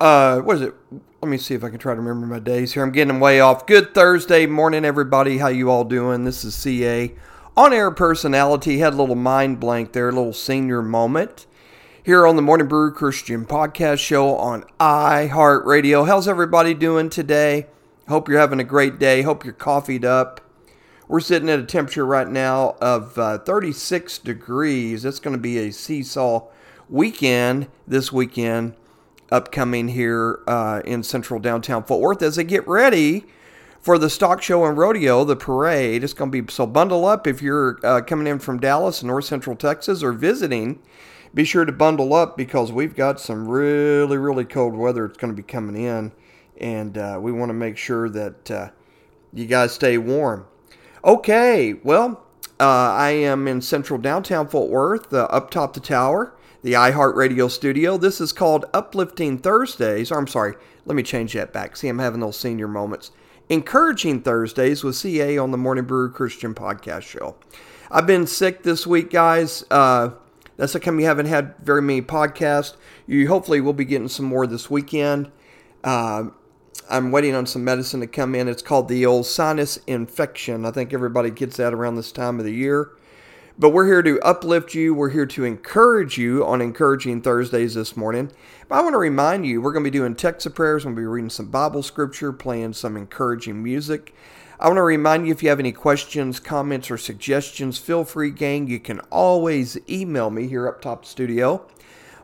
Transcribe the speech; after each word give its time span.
Uh, 0.00 0.40
what 0.40 0.56
is 0.56 0.62
it? 0.62 0.74
Let 1.20 1.28
me 1.28 1.38
see 1.38 1.54
if 1.54 1.64
I 1.64 1.70
can 1.70 1.78
try 1.78 1.94
to 1.94 2.00
remember 2.00 2.26
my 2.26 2.38
days 2.38 2.72
here. 2.72 2.82
I'm 2.82 2.92
getting 2.92 3.20
way 3.20 3.40
off. 3.40 3.66
Good 3.66 3.94
Thursday 3.94 4.46
morning, 4.46 4.84
everybody. 4.84 5.38
How 5.38 5.48
you 5.48 5.70
all 5.70 5.84
doing? 5.84 6.24
This 6.24 6.44
is 6.44 6.54
CA. 6.54 7.12
On-air 7.56 7.90
personality. 7.90 8.78
Had 8.78 8.94
a 8.94 8.96
little 8.96 9.14
mind 9.14 9.60
blank 9.60 9.92
there, 9.92 10.08
a 10.08 10.12
little 10.12 10.32
senior 10.32 10.82
moment. 10.82 11.46
Here 12.04 12.26
on 12.26 12.36
the 12.36 12.42
Morning 12.42 12.66
Brew 12.66 12.92
Christian 12.92 13.46
Podcast 13.46 13.98
Show 13.98 14.36
on 14.36 14.64
iHeartRadio. 14.80 16.06
How's 16.06 16.26
everybody 16.26 16.74
doing 16.74 17.08
today? 17.08 17.66
Hope 18.08 18.28
you're 18.28 18.40
having 18.40 18.60
a 18.60 18.64
great 18.64 18.98
day. 18.98 19.22
Hope 19.22 19.44
you're 19.44 19.52
coffeeed 19.52 20.04
up. 20.04 20.40
We're 21.06 21.20
sitting 21.20 21.48
at 21.48 21.60
a 21.60 21.64
temperature 21.64 22.06
right 22.06 22.28
now 22.28 22.76
of 22.80 23.16
uh, 23.18 23.38
36 23.38 24.18
degrees. 24.18 25.04
It's 25.04 25.20
going 25.20 25.36
to 25.36 25.40
be 25.40 25.58
a 25.58 25.70
seesaw 25.70 26.48
weekend 26.88 27.68
this 27.86 28.12
weekend, 28.12 28.74
upcoming 29.32 29.88
here 29.88 30.40
uh, 30.46 30.82
in 30.84 31.02
central 31.02 31.40
downtown 31.40 31.82
Fort 31.82 32.00
Worth 32.00 32.22
as 32.22 32.36
they 32.36 32.44
get 32.44 32.66
ready 32.68 33.24
for 33.80 33.98
the 33.98 34.08
stock 34.08 34.40
show 34.40 34.64
and 34.64 34.78
rodeo, 34.78 35.24
the 35.24 35.34
parade. 35.34 36.04
It's 36.04 36.12
going 36.12 36.30
to 36.30 36.42
be 36.42 36.52
so 36.52 36.66
bundle 36.66 37.04
up 37.04 37.26
if 37.26 37.42
you're 37.42 37.78
uh, 37.82 38.00
coming 38.02 38.28
in 38.28 38.38
from 38.38 38.60
Dallas, 38.60 39.02
North 39.02 39.24
Central 39.24 39.56
Texas, 39.56 40.02
or 40.02 40.12
visiting. 40.12 40.80
Be 41.34 41.44
sure 41.44 41.64
to 41.64 41.72
bundle 41.72 42.14
up 42.14 42.36
because 42.36 42.70
we've 42.70 42.94
got 42.94 43.18
some 43.18 43.48
really, 43.48 44.18
really 44.18 44.44
cold 44.44 44.76
weather. 44.76 45.06
It's 45.06 45.16
going 45.16 45.34
to 45.34 45.36
be 45.36 45.42
coming 45.42 45.82
in, 45.82 46.12
and 46.58 46.96
uh, 46.96 47.18
we 47.20 47.32
want 47.32 47.48
to 47.48 47.54
make 47.54 47.76
sure 47.76 48.08
that 48.10 48.50
uh, 48.50 48.68
you 49.32 49.46
guys 49.46 49.72
stay 49.72 49.98
warm. 49.98 50.46
Okay, 51.04 51.74
well, 51.82 52.22
uh, 52.60 52.92
I 52.92 53.10
am 53.10 53.48
in 53.48 53.60
central 53.62 53.98
downtown 53.98 54.46
Fort 54.46 54.70
Worth, 54.70 55.12
uh, 55.12 55.24
up 55.30 55.50
top 55.50 55.72
the 55.72 55.80
tower, 55.80 56.34
the 56.62 56.74
iHeartRadio 56.74 57.50
studio. 57.50 57.96
This 57.96 58.20
is 58.20 58.32
called 58.32 58.66
Uplifting 58.72 59.38
Thursdays. 59.38 60.10
Or 60.10 60.18
I'm 60.18 60.28
sorry, 60.28 60.54
let 60.86 60.94
me 60.94 61.02
change 61.02 61.32
that 61.34 61.52
back. 61.52 61.76
See, 61.76 61.88
I'm 61.88 61.98
having 61.98 62.20
those 62.20 62.38
senior 62.38 62.68
moments. 62.68 63.10
Encouraging 63.48 64.22
Thursdays 64.22 64.84
with 64.84 64.96
CA 64.96 65.36
on 65.38 65.50
the 65.50 65.58
Morning 65.58 65.84
Brew 65.84 66.10
Christian 66.10 66.54
Podcast 66.54 67.02
Show. 67.02 67.36
I've 67.90 68.06
been 68.06 68.26
sick 68.26 68.62
this 68.62 68.86
week, 68.86 69.10
guys. 69.10 69.64
Uh, 69.70 70.10
that's 70.56 70.72
how 70.72 70.78
come 70.78 71.00
you 71.00 71.06
haven't 71.06 71.26
had 71.26 71.54
very 71.58 71.82
many 71.82 72.00
podcasts. 72.00 72.76
You 73.06 73.28
hopefully 73.28 73.60
will 73.60 73.72
be 73.72 73.84
getting 73.84 74.08
some 74.08 74.26
more 74.26 74.46
this 74.46 74.70
weekend. 74.70 75.30
Uh, 75.82 76.24
I'm 76.88 77.10
waiting 77.10 77.34
on 77.34 77.46
some 77.46 77.64
medicine 77.64 78.00
to 78.00 78.06
come 78.06 78.34
in. 78.34 78.48
It's 78.48 78.62
called 78.62 78.88
the 78.88 79.04
old 79.04 79.26
sinus 79.26 79.78
infection. 79.86 80.64
I 80.64 80.70
think 80.70 80.94
everybody 80.94 81.30
gets 81.30 81.56
that 81.56 81.74
around 81.74 81.96
this 81.96 82.12
time 82.12 82.38
of 82.38 82.44
the 82.44 82.52
year. 82.52 82.92
But 83.58 83.70
we're 83.70 83.86
here 83.86 84.02
to 84.02 84.18
uplift 84.20 84.74
you. 84.74 84.94
We're 84.94 85.10
here 85.10 85.26
to 85.26 85.44
encourage 85.44 86.16
you 86.16 86.44
on 86.44 86.62
Encouraging 86.62 87.20
Thursdays 87.20 87.74
this 87.74 87.96
morning. 87.96 88.32
But 88.66 88.76
I 88.76 88.80
want 88.80 88.94
to 88.94 88.98
remind 88.98 89.44
you, 89.44 89.60
we're 89.60 89.72
going 89.72 89.84
to 89.84 89.90
be 89.90 89.96
doing 89.96 90.14
text 90.14 90.46
of 90.46 90.54
prayers. 90.54 90.84
We're 90.84 90.92
going 90.92 90.96
to 90.96 91.00
be 91.02 91.06
reading 91.06 91.30
some 91.30 91.50
Bible 91.50 91.82
scripture, 91.82 92.32
playing 92.32 92.72
some 92.72 92.96
encouraging 92.96 93.62
music. 93.62 94.14
I 94.58 94.68
want 94.68 94.78
to 94.78 94.82
remind 94.82 95.26
you 95.26 95.32
if 95.32 95.42
you 95.42 95.50
have 95.50 95.60
any 95.60 95.72
questions, 95.72 96.40
comments, 96.40 96.90
or 96.90 96.96
suggestions, 96.96 97.76
feel 97.76 98.04
free, 98.04 98.30
gang. 98.30 98.68
You 98.68 98.80
can 98.80 99.00
always 99.10 99.76
email 99.86 100.30
me 100.30 100.48
here 100.48 100.66
up 100.66 100.80
top 100.80 101.04
studio 101.04 101.66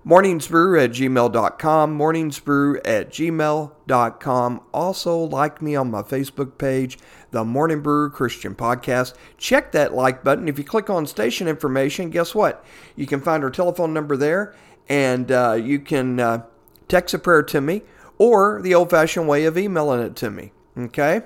morningsbrew 0.09 0.83
at 0.83 0.91
gmail.com, 0.93 1.99
morningsbrew 1.99 2.81
at 2.83 3.11
gmail.com. 3.11 4.61
Also, 4.73 5.19
like 5.19 5.61
me 5.61 5.77
on 5.77 5.91
my 5.91 6.01
Facebook 6.01 6.57
page, 6.57 6.99
the 7.31 7.45
Morning 7.45 7.83
Brew 7.83 8.09
Christian 8.09 8.55
Podcast. 8.55 9.13
Check 9.37 9.73
that 9.73 9.93
like 9.93 10.25
button. 10.25 10.49
If 10.49 10.57
you 10.57 10.65
click 10.65 10.89
on 10.89 11.07
station 11.07 11.47
information, 11.47 12.09
guess 12.09 12.35
what? 12.35 12.65
You 12.97 13.07
can 13.07 13.21
find 13.21 13.45
our 13.45 13.51
telephone 13.51 13.93
number 13.93 14.17
there, 14.17 14.55
and 14.89 15.31
uh, 15.31 15.59
you 15.63 15.79
can 15.79 16.19
uh, 16.19 16.45
text 16.89 17.13
a 17.13 17.19
prayer 17.19 17.43
to 17.43 17.61
me 17.61 17.83
or 18.17 18.63
the 18.63 18.75
old 18.75 18.89
fashioned 18.89 19.29
way 19.29 19.45
of 19.45 19.59
emailing 19.59 20.01
it 20.01 20.17
to 20.17 20.31
me. 20.31 20.53
Okay? 20.77 21.21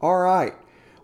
All 0.00 0.18
right. 0.18 0.54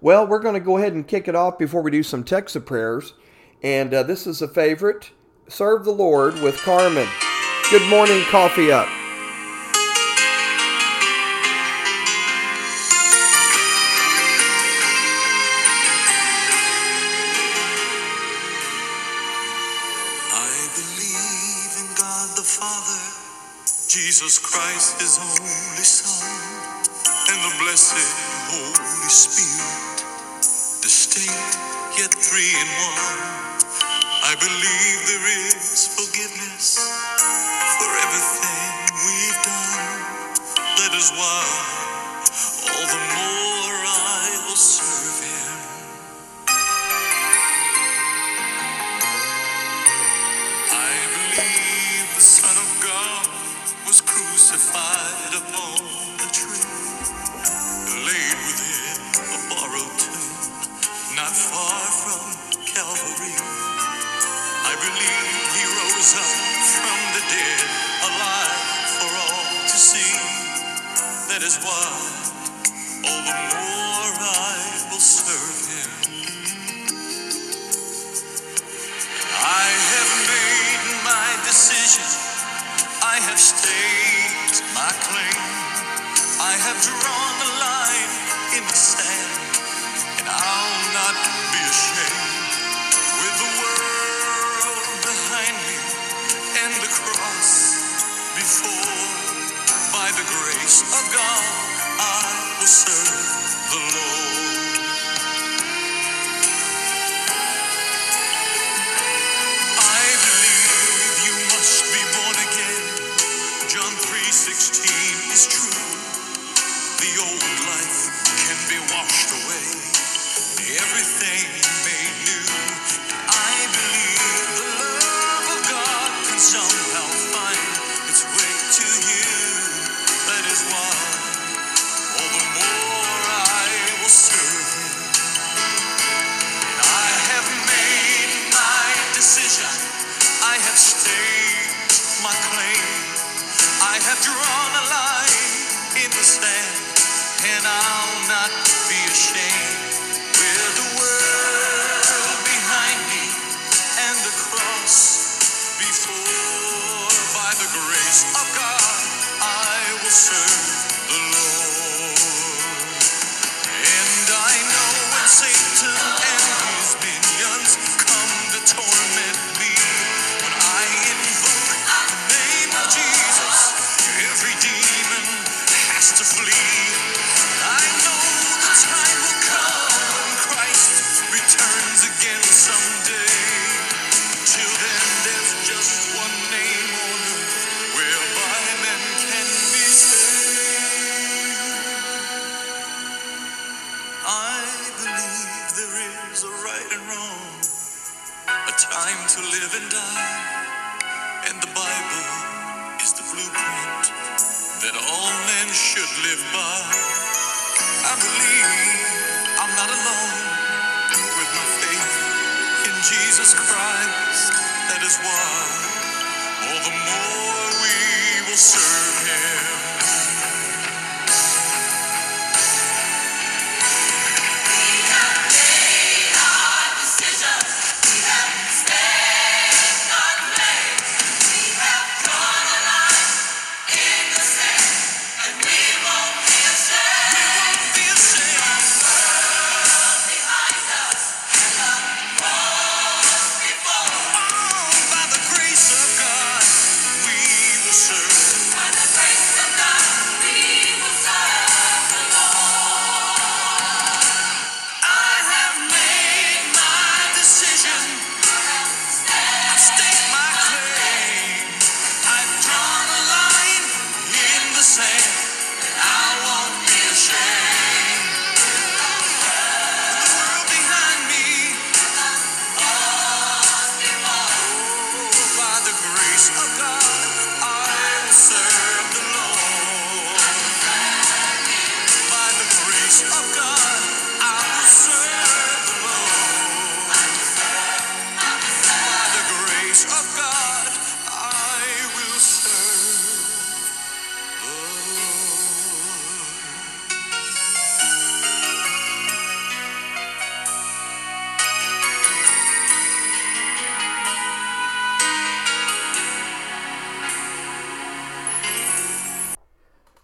Well, 0.00 0.28
we're 0.28 0.38
going 0.38 0.54
to 0.54 0.60
go 0.60 0.76
ahead 0.76 0.92
and 0.92 1.06
kick 1.06 1.26
it 1.26 1.34
off 1.34 1.58
before 1.58 1.82
we 1.82 1.90
do 1.90 2.04
some 2.04 2.22
text 2.22 2.54
of 2.54 2.64
prayers. 2.64 3.14
And 3.62 3.92
uh, 3.92 4.04
this 4.04 4.28
is 4.28 4.40
a 4.40 4.48
favorite. 4.48 5.10
Serve 5.48 5.84
the 5.84 5.92
Lord 5.92 6.34
with 6.42 6.58
Carmen. 6.58 7.06
Good 7.70 7.88
morning, 7.88 8.20
Coffee 8.30 8.72
Up. 8.72 8.88
I 20.18 20.50
believe 20.74 21.72
in 21.78 21.94
God 21.94 22.28
the 22.34 22.42
Father, 22.42 23.00
Jesus 23.86 24.40
Christ, 24.40 25.00
his 25.00 25.16
only 25.22 25.86
Son, 25.86 26.26
and 27.30 27.38
the 27.46 27.54
blessed 27.62 27.94
Holy 28.50 29.08
Spirit, 29.08 30.02
distinct 30.82 31.56
yet 32.00 32.10
three 32.12 32.50
in 32.50 32.68
one. 32.82 33.65
I 34.26 34.34
believe 34.36 34.98
there 35.06 35.28
is 35.54 35.88
forgiveness 35.94 36.78
for 37.78 37.90
everything 38.04 38.96
we've 39.06 39.40
done. 39.46 40.22
That 40.78 40.94
is 40.94 41.10
why 41.12 41.86
all 42.68 42.86
the 42.86 43.00
more. 43.14 43.55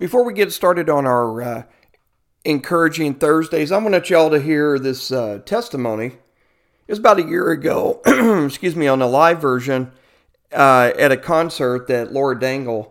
Before 0.02 0.24
we 0.24 0.32
get 0.32 0.52
started 0.52 0.90
on 0.90 1.06
our 1.06 1.40
uh, 1.40 1.62
encouraging 2.44 3.14
Thursdays, 3.14 3.70
I 3.70 3.78
want 3.78 4.10
y'all 4.10 4.30
to 4.30 4.40
hear 4.40 4.76
this 4.76 5.12
uh, 5.12 5.38
testimony. 5.46 6.06
It 6.06 6.88
was 6.88 6.98
about 6.98 7.20
a 7.20 7.22
year 7.22 7.52
ago, 7.52 8.00
excuse 8.44 8.74
me, 8.74 8.88
on 8.88 8.98
the 8.98 9.06
live 9.06 9.40
version 9.40 9.92
uh, 10.50 10.90
at 10.98 11.12
a 11.12 11.16
concert 11.16 11.86
that 11.86 12.12
Laura 12.12 12.36
Daigle 12.36 12.90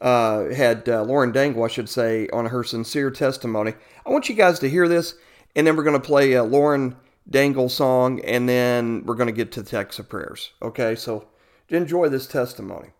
uh, 0.00 0.44
had, 0.54 0.88
uh, 0.88 1.02
Lauren 1.02 1.32
Daigle, 1.32 1.64
I 1.64 1.66
should 1.68 1.88
say, 1.88 2.28
on 2.28 2.46
her 2.46 2.62
sincere 2.62 3.10
testimony. 3.10 3.74
I 4.06 4.10
want 4.10 4.28
you 4.28 4.36
guys 4.36 4.60
to 4.60 4.70
hear 4.70 4.86
this, 4.86 5.16
and 5.56 5.66
then 5.66 5.74
we're 5.74 5.82
going 5.82 6.00
to 6.00 6.06
play 6.06 6.34
a 6.34 6.44
Lauren 6.44 6.94
Daigle 7.28 7.68
song, 7.68 8.20
and 8.20 8.48
then 8.48 9.04
we're 9.06 9.16
going 9.16 9.26
to 9.26 9.32
get 9.32 9.50
to 9.50 9.62
the 9.64 9.70
text 9.70 9.98
of 9.98 10.08
prayers. 10.08 10.52
Okay, 10.62 10.94
so 10.94 11.26
enjoy 11.68 12.08
this 12.08 12.28
testimony. 12.28 12.90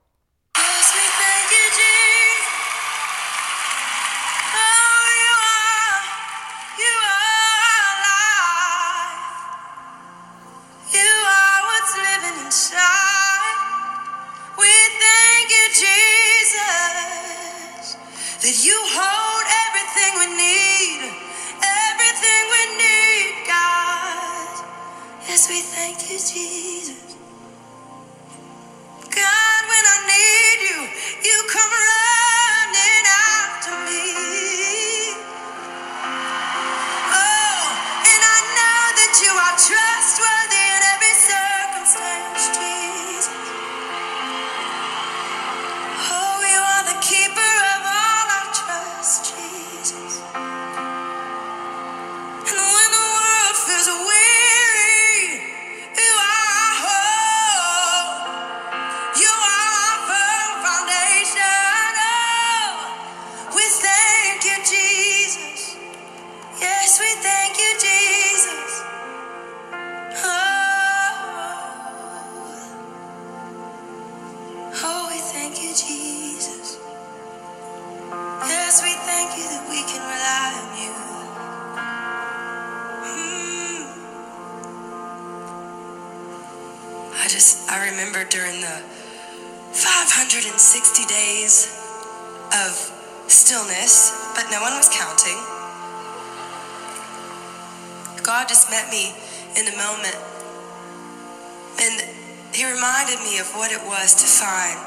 He 102.64 102.72
reminded 102.72 103.20
me 103.20 103.36
of 103.44 103.52
what 103.60 103.76
it 103.76 103.84
was 103.84 104.16
to 104.16 104.24
find 104.24 104.80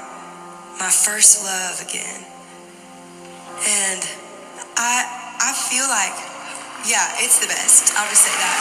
my 0.81 0.89
first 0.89 1.45
love 1.45 1.77
again. 1.77 2.25
And 3.61 4.01
I 4.73 5.05
I 5.37 5.53
feel 5.53 5.85
like, 5.85 6.17
yeah, 6.89 7.21
it's 7.21 7.37
the 7.37 7.45
best. 7.45 7.93
I'll 7.93 8.09
just 8.09 8.25
say 8.25 8.33
that. 8.33 8.57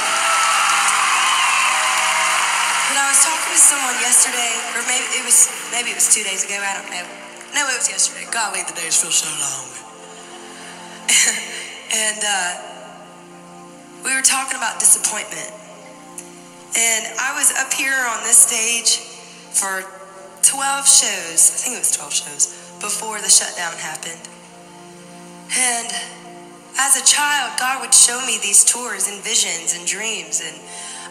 But 2.93 2.97
I 3.01 3.09
was 3.09 3.25
talking 3.25 3.57
to 3.57 3.63
someone 3.65 3.97
yesterday, 4.05 4.53
or 4.77 4.85
maybe 4.85 5.09
it 5.17 5.25
was 5.25 5.49
maybe 5.73 5.89
it 5.89 5.97
was 5.97 6.13
two 6.13 6.21
days 6.21 6.45
ago. 6.45 6.61
I 6.61 6.77
don't 6.77 6.93
know. 6.93 7.09
No, 7.57 7.65
it 7.73 7.77
was 7.81 7.89
yesterday. 7.89 8.29
Golly, 8.29 8.69
the 8.69 8.77
days 8.77 9.01
feel 9.01 9.17
so 9.17 9.33
long. 9.33 9.65
and 12.05 12.21
uh, 12.21 12.53
we 14.05 14.13
were 14.13 14.21
talking 14.21 14.61
about 14.61 14.77
disappointment. 14.77 15.56
And 16.77 17.09
I 17.17 17.33
was 17.33 17.57
up 17.57 17.73
here 17.73 17.97
on 17.97 18.23
this 18.23 18.37
stage 18.37 19.01
for 19.57 19.81
12 20.45 20.85
shows. 20.85 21.41
I 21.41 21.57
think 21.65 21.77
it 21.77 21.81
was 21.81 21.97
12 21.97 22.13
shows 22.13 22.45
before 22.85 23.17
the 23.25 23.33
shutdown 23.33 23.73
happened. 23.81 24.21
And 25.57 25.89
as 26.77 27.01
a 27.01 27.05
child, 27.09 27.57
God 27.59 27.81
would 27.81 27.95
show 27.95 28.21
me 28.29 28.37
these 28.45 28.61
tours 28.61 29.09
and 29.09 29.25
visions 29.25 29.73
and 29.73 29.89
dreams, 29.89 30.45
and 30.45 30.53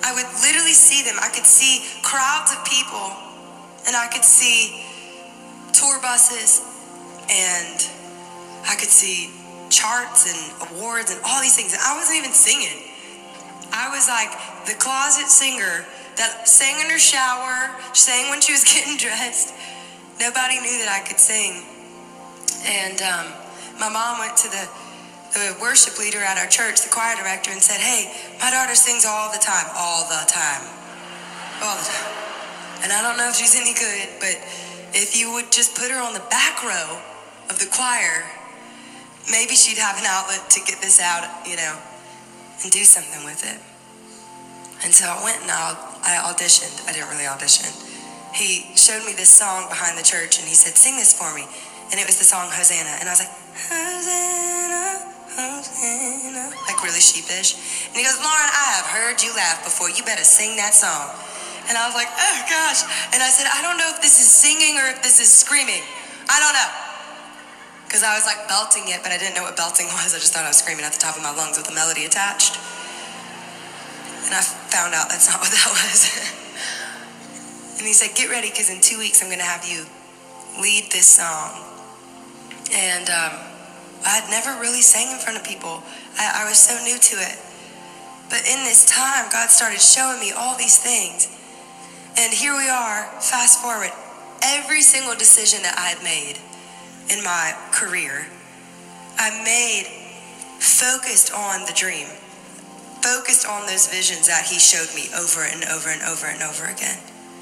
I 0.05 0.13
would 0.13 0.29
literally 0.45 0.77
see 0.77 1.01
them. 1.01 1.17
I 1.17 1.33
could 1.33 1.49
see 1.49 1.81
crowds 2.05 2.53
of 2.53 2.61
people, 2.69 3.09
and 3.87 3.95
I 3.97 4.05
could 4.13 4.23
see 4.23 4.85
tour 5.73 5.97
buses, 5.97 6.61
and 7.25 7.81
I 8.69 8.75
could 8.77 8.93
see 8.93 9.33
charts 9.73 10.29
and 10.29 10.77
awards 10.77 11.09
and 11.09 11.19
all 11.25 11.41
these 11.41 11.55
things. 11.57 11.73
I 11.73 11.97
wasn't 11.97 12.19
even 12.19 12.31
singing. 12.31 12.84
I 13.75 13.91
was 13.91 14.07
like 14.07 14.31
the 14.63 14.79
closet 14.79 15.27
singer 15.27 15.83
that 16.15 16.47
sang 16.47 16.79
in 16.79 16.87
her 16.87 16.99
shower, 16.99 17.75
sang 17.91 18.31
when 18.31 18.39
she 18.39 18.55
was 18.55 18.63
getting 18.73 18.95
dressed. 18.95 19.51
Nobody 20.15 20.63
knew 20.63 20.79
that 20.79 20.87
I 20.87 21.03
could 21.03 21.19
sing. 21.19 21.59
And 22.63 22.97
um, 23.03 23.27
my 23.75 23.91
mom 23.91 24.23
went 24.23 24.39
to 24.41 24.49
the, 24.49 24.63
the 25.35 25.59
worship 25.59 25.99
leader 25.99 26.23
at 26.23 26.39
our 26.39 26.47
church, 26.47 26.87
the 26.87 26.89
choir 26.89 27.19
director, 27.19 27.51
and 27.51 27.59
said, 27.59 27.83
Hey, 27.83 28.07
my 28.39 28.47
daughter 28.47 28.79
sings 28.79 29.03
all 29.03 29.27
the 29.35 29.43
time, 29.43 29.67
all 29.75 30.07
the 30.07 30.23
time, 30.23 30.63
all 31.59 31.75
the 31.75 31.83
time. 31.83 32.11
And 32.87 32.95
I 32.95 33.03
don't 33.03 33.19
know 33.19 33.27
if 33.27 33.35
she's 33.35 33.59
any 33.59 33.75
good, 33.75 34.07
but 34.23 34.39
if 34.95 35.19
you 35.19 35.35
would 35.35 35.51
just 35.51 35.75
put 35.75 35.91
her 35.91 35.99
on 35.99 36.15
the 36.15 36.23
back 36.31 36.63
row 36.63 36.95
of 37.51 37.59
the 37.59 37.67
choir, 37.67 38.23
maybe 39.27 39.59
she'd 39.59 39.77
have 39.77 39.99
an 39.99 40.07
outlet 40.07 40.49
to 40.55 40.59
get 40.63 40.79
this 40.79 41.03
out, 41.03 41.27
you 41.43 41.59
know, 41.59 41.75
and 42.63 42.71
do 42.71 42.83
something 42.83 43.23
with 43.25 43.43
it. 43.43 43.59
And 44.83 44.93
so 44.93 45.07
I 45.07 45.17
went 45.23 45.41
and 45.41 45.51
I 45.51 46.21
auditioned. 46.29 46.85
I 46.85 46.93
didn't 46.93 47.09
really 47.09 47.25
audition. 47.27 47.71
He 48.35 48.75
showed 48.75 49.01
me 49.07 49.15
this 49.15 49.31
song 49.31 49.71
behind 49.71 49.97
the 49.97 50.03
church 50.03 50.37
and 50.37 50.45
he 50.47 50.53
said, 50.53 50.75
Sing 50.75 50.99
this 50.99 51.15
for 51.15 51.31
me. 51.33 51.47
And 51.91 52.01
it 52.01 52.05
was 52.05 52.19
the 52.19 52.27
song 52.27 52.51
Hosanna. 52.51 52.99
And 52.99 53.07
I 53.07 53.11
was 53.15 53.23
like, 53.23 53.33
Hosanna, 53.71 55.07
Hosanna. 55.31 56.45
Like 56.67 56.79
really 56.83 56.99
sheepish. 56.99 57.55
And 57.89 57.95
he 57.95 58.03
goes, 58.03 58.19
Lauren, 58.19 58.51
I 58.51 58.65
have 58.75 58.87
heard 58.91 59.23
you 59.23 59.31
laugh 59.33 59.63
before. 59.63 59.87
You 59.89 60.03
better 60.03 60.27
sing 60.27 60.59
that 60.59 60.75
song. 60.75 61.15
And 61.65 61.79
I 61.79 61.87
was 61.87 61.95
like, 61.95 62.11
oh 62.11 62.37
gosh. 62.45 62.85
And 63.15 63.23
I 63.23 63.31
said, 63.31 63.47
I 63.49 63.63
don't 63.63 63.79
know 63.79 63.89
if 63.89 64.01
this 64.03 64.19
is 64.21 64.29
singing 64.29 64.77
or 64.77 64.85
if 64.91 65.01
this 65.01 65.17
is 65.23 65.31
screaming. 65.31 65.81
I 66.29 66.37
don't 66.37 66.53
know. 66.53 66.84
Because 67.95 68.11
I 68.11 68.19
was 68.19 68.27
like 68.27 68.51
belting 68.51 68.91
it, 68.91 68.99
but 69.07 69.15
I 69.15 69.17
didn't 69.17 69.39
know 69.39 69.47
what 69.47 69.55
belting 69.55 69.87
was. 69.87 70.11
I 70.11 70.19
just 70.19 70.35
thought 70.35 70.43
I 70.43 70.51
was 70.51 70.59
screaming 70.59 70.83
at 70.83 70.91
the 70.91 70.99
top 70.99 71.15
of 71.15 71.23
my 71.23 71.31
lungs 71.31 71.55
with 71.55 71.71
a 71.71 71.73
melody 71.73 72.03
attached. 72.03 72.59
And 74.27 74.35
I 74.35 74.43
found 74.43 74.91
out 74.91 75.07
that's 75.07 75.31
not 75.31 75.39
what 75.47 75.47
that 75.55 75.63
was. 75.71 76.11
and 77.79 77.87
he 77.87 77.95
said, 77.95 78.11
Get 78.11 78.27
ready, 78.27 78.51
because 78.51 78.67
in 78.67 78.83
two 78.83 78.99
weeks 78.99 79.23
I'm 79.23 79.31
going 79.31 79.39
to 79.39 79.47
have 79.47 79.63
you 79.63 79.87
lead 80.59 80.91
this 80.91 81.07
song. 81.07 81.55
And 82.75 83.07
um, 83.07 83.31
I 84.03 84.19
had 84.19 84.27
never 84.27 84.59
really 84.59 84.83
sang 84.83 85.15
in 85.15 85.19
front 85.23 85.39
of 85.39 85.47
people, 85.47 85.79
I, 86.19 86.43
I 86.43 86.51
was 86.51 86.59
so 86.59 86.75
new 86.83 86.99
to 86.99 87.15
it. 87.23 87.39
But 88.27 88.43
in 88.43 88.59
this 88.67 88.83
time, 88.91 89.31
God 89.31 89.47
started 89.47 89.79
showing 89.79 90.19
me 90.19 90.35
all 90.35 90.59
these 90.59 90.75
things. 90.75 91.31
And 92.19 92.35
here 92.35 92.59
we 92.59 92.67
are, 92.67 93.07
fast 93.23 93.63
forward, 93.63 93.95
every 94.43 94.83
single 94.83 95.15
decision 95.15 95.63
that 95.63 95.79
I 95.79 95.95
had 95.95 96.03
made 96.03 96.43
in 97.09 97.23
my 97.23 97.53
career, 97.71 98.27
I 99.17 99.43
made 99.43 99.87
focused 100.59 101.33
on 101.33 101.65
the 101.65 101.73
dream, 101.73 102.07
focused 103.01 103.47
on 103.47 103.67
those 103.67 103.87
visions 103.87 104.27
that 104.27 104.45
He 104.45 104.59
showed 104.59 104.93
me 104.95 105.07
over 105.17 105.43
and 105.43 105.63
over 105.65 105.89
and 105.89 106.01
over 106.03 106.27
and 106.27 106.41
over 106.41 106.65
again. 106.65 106.97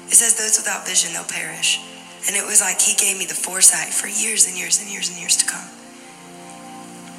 It 0.08 0.14
says, 0.14 0.36
Those 0.36 0.58
without 0.58 0.86
vision, 0.86 1.12
they'll 1.12 1.24
perish. 1.24 1.80
And 2.26 2.36
it 2.36 2.44
was 2.44 2.60
like 2.60 2.80
He 2.80 2.94
gave 2.94 3.18
me 3.18 3.26
the 3.26 3.34
foresight 3.34 3.92
for 3.92 4.08
years 4.08 4.46
and 4.46 4.56
years 4.56 4.80
and 4.80 4.90
years 4.90 5.08
and 5.08 5.18
years 5.18 5.36
to 5.38 5.46
come. 5.46 5.68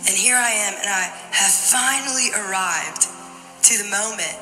And 0.08 0.14
here 0.14 0.38
I 0.38 0.52
am, 0.70 0.74
and 0.78 0.88
I 0.88 1.10
have 1.34 1.52
finally 1.52 2.30
arrived 2.38 3.10
to 3.66 3.74
the 3.82 3.90
moment 3.90 4.38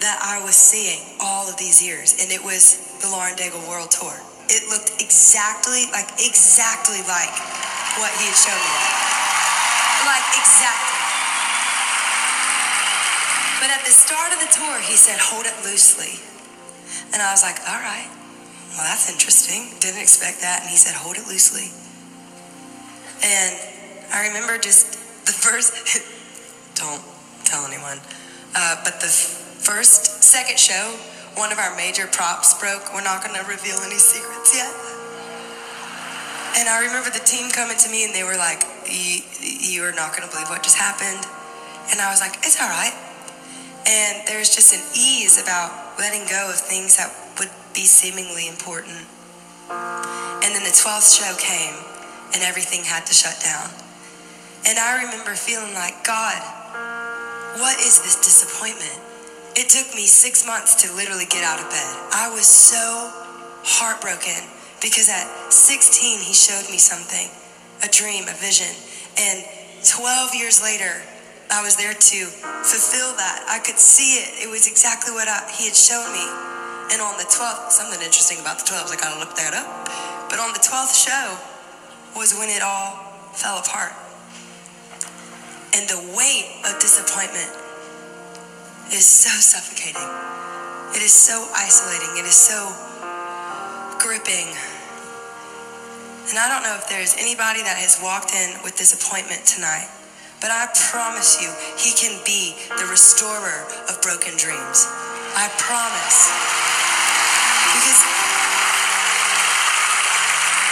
that 0.00 0.18
I 0.20 0.42
was 0.44 0.56
seeing 0.56 1.16
all 1.20 1.48
of 1.48 1.56
these 1.56 1.82
years, 1.82 2.18
and 2.20 2.32
it 2.32 2.42
was 2.42 2.98
the 3.00 3.08
Lauren 3.08 3.36
Daigle 3.36 3.66
World 3.68 3.90
Tour. 3.90 4.12
It 4.48 4.68
looked 4.68 5.00
exactly 5.00 5.88
like 5.92 6.08
exactly 6.20 7.00
like 7.08 7.32
what 7.96 8.12
he 8.18 8.28
had 8.28 8.36
shown 8.36 8.60
me. 8.60 8.84
Like 10.04 10.26
exactly. 10.36 11.04
But 13.64 13.72
at 13.72 13.80
the 13.86 13.96
start 13.96 14.28
of 14.34 14.40
the 14.44 14.50
tour, 14.52 14.76
he 14.84 14.92
said, 14.92 15.16
hold 15.16 15.46
it 15.46 15.56
loosely. 15.64 16.20
And 17.14 17.22
I 17.22 17.32
was 17.32 17.42
like, 17.42 17.56
all 17.64 17.80
right. 17.80 18.10
Well, 18.76 18.84
that's 18.84 19.08
interesting. 19.08 19.72
Didn't 19.80 20.02
expect 20.02 20.42
that. 20.42 20.60
And 20.60 20.68
he 20.68 20.76
said, 20.76 20.92
hold 20.92 21.16
it 21.16 21.24
loosely. 21.24 21.72
And 23.24 23.56
I 24.12 24.28
remember 24.28 24.58
just 24.58 25.00
the 25.24 25.32
first, 25.46 25.72
don't 26.76 27.00
tell 27.48 27.64
anyone, 27.64 28.04
uh, 28.54 28.76
but 28.84 29.00
the 29.00 29.08
f- 29.08 29.64
first, 29.64 30.22
second 30.22 30.58
show, 30.58 30.98
one 31.36 31.50
of 31.50 31.58
our 31.58 31.74
major 31.76 32.06
props 32.06 32.54
broke. 32.58 32.94
We're 32.94 33.02
not 33.04 33.22
going 33.22 33.34
to 33.34 33.46
reveal 33.46 33.78
any 33.82 33.98
secrets 33.98 34.54
yet. 34.54 34.70
And 36.54 36.70
I 36.70 36.86
remember 36.86 37.10
the 37.10 37.24
team 37.26 37.50
coming 37.50 37.76
to 37.78 37.88
me 37.90 38.06
and 38.06 38.14
they 38.14 38.22
were 38.22 38.38
like, 38.38 38.62
you, 38.86 39.82
are 39.82 39.92
not 39.92 40.14
going 40.14 40.22
to 40.22 40.30
believe 40.30 40.48
what 40.48 40.62
just 40.62 40.78
happened. 40.78 41.26
And 41.90 41.98
I 42.00 42.08
was 42.14 42.22
like, 42.22 42.38
it's 42.46 42.60
all 42.62 42.70
right. 42.70 42.94
And 43.84 44.22
there's 44.30 44.54
just 44.54 44.72
an 44.72 44.80
ease 44.94 45.36
about 45.42 45.98
letting 45.98 46.24
go 46.30 46.48
of 46.48 46.56
things 46.56 46.96
that 46.96 47.10
would 47.38 47.50
be 47.74 47.84
seemingly 47.84 48.48
important. 48.48 49.02
And 49.68 50.50
then 50.54 50.62
the 50.62 50.72
12th 50.72 51.10
show 51.10 51.34
came 51.36 51.74
and 52.32 52.42
everything 52.46 52.86
had 52.86 53.04
to 53.06 53.14
shut 53.14 53.34
down. 53.42 53.68
And 54.64 54.78
I 54.78 55.04
remember 55.04 55.34
feeling 55.34 55.74
like, 55.74 56.06
God, 56.06 56.38
what 57.60 57.76
is 57.82 58.00
this 58.00 58.16
disappointment? 58.22 59.03
It 59.54 59.70
took 59.70 59.94
me 59.94 60.10
six 60.10 60.42
months 60.42 60.82
to 60.82 60.90
literally 60.98 61.30
get 61.30 61.46
out 61.46 61.62
of 61.62 61.70
bed. 61.70 61.92
I 62.10 62.26
was 62.34 62.46
so 62.46 63.06
heartbroken 63.62 64.42
because 64.82 65.06
at 65.06 65.30
16, 65.52 66.18
he 66.18 66.34
showed 66.34 66.66
me 66.70 66.78
something 66.78 67.30
a 67.86 67.88
dream, 67.88 68.26
a 68.26 68.34
vision. 68.34 68.74
And 69.14 69.46
12 69.86 70.34
years 70.34 70.58
later, 70.58 70.90
I 71.54 71.62
was 71.62 71.78
there 71.78 71.94
to 71.94 72.18
fulfill 72.66 73.14
that. 73.14 73.46
I 73.46 73.62
could 73.62 73.78
see 73.78 74.18
it. 74.26 74.42
It 74.42 74.50
was 74.50 74.66
exactly 74.66 75.14
what 75.14 75.30
I, 75.30 75.46
he 75.54 75.70
had 75.70 75.78
shown 75.78 76.10
me. 76.10 76.26
And 76.90 76.98
on 76.98 77.14
the 77.14 77.28
12th, 77.30 77.70
something 77.70 78.02
interesting 78.02 78.42
about 78.42 78.58
the 78.58 78.66
12th, 78.66 78.90
I 78.90 78.98
gotta 78.98 79.22
look 79.22 79.38
that 79.38 79.54
up. 79.54 79.70
But 80.34 80.42
on 80.42 80.50
the 80.50 80.58
12th 80.58 80.98
show 80.98 81.38
was 82.18 82.34
when 82.34 82.50
it 82.50 82.62
all 82.62 83.30
fell 83.38 83.62
apart. 83.62 83.94
And 85.78 85.86
the 85.86 86.02
weight 86.18 86.58
of 86.66 86.74
disappointment 86.82 87.63
is 88.94 89.10
so 89.10 89.34
suffocating. 89.42 90.06
It 90.94 91.02
is 91.02 91.10
so 91.10 91.50
isolating. 91.50 92.14
It 92.14 92.30
is 92.30 92.38
so 92.38 92.70
gripping. 93.98 94.46
And 96.30 96.38
I 96.38 96.46
don't 96.46 96.62
know 96.62 96.78
if 96.78 96.86
there's 96.86 97.18
anybody 97.18 97.58
that 97.66 97.74
has 97.74 97.98
walked 97.98 98.30
in 98.30 98.54
with 98.62 98.78
disappointment 98.78 99.42
tonight, 99.42 99.90
but 100.38 100.54
I 100.54 100.70
promise 100.94 101.42
you, 101.42 101.50
He 101.74 101.90
can 101.98 102.22
be 102.22 102.54
the 102.78 102.86
restorer 102.86 103.66
of 103.90 103.98
broken 103.98 104.38
dreams. 104.38 104.86
I 105.34 105.50
promise. 105.58 106.30
Because 107.74 107.98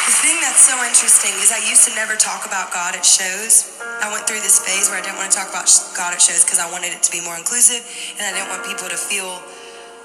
the 0.06 0.16
thing 0.22 0.38
that's 0.38 0.62
so 0.62 0.78
interesting 0.86 1.34
is 1.42 1.50
I 1.50 1.58
used 1.66 1.90
to 1.90 1.92
never 1.98 2.14
talk 2.14 2.46
about 2.46 2.70
God 2.70 2.94
at 2.94 3.02
shows. 3.02 3.71
I 4.02 4.10
went 4.10 4.26
through 4.26 4.42
this 4.42 4.58
phase 4.58 4.90
where 4.90 4.98
I 4.98 5.02
didn't 5.02 5.16
want 5.16 5.30
to 5.30 5.36
talk 5.38 5.50
about 5.50 5.70
God 5.94 6.10
at 6.10 6.20
shows 6.20 6.42
because 6.42 6.58
I 6.58 6.66
wanted 6.70 6.90
it 6.90 7.02
to 7.06 7.12
be 7.14 7.22
more 7.22 7.38
inclusive 7.38 7.82
and 8.18 8.26
I 8.26 8.34
didn't 8.34 8.50
want 8.50 8.66
people 8.66 8.90
to 8.90 8.98
feel 8.98 9.38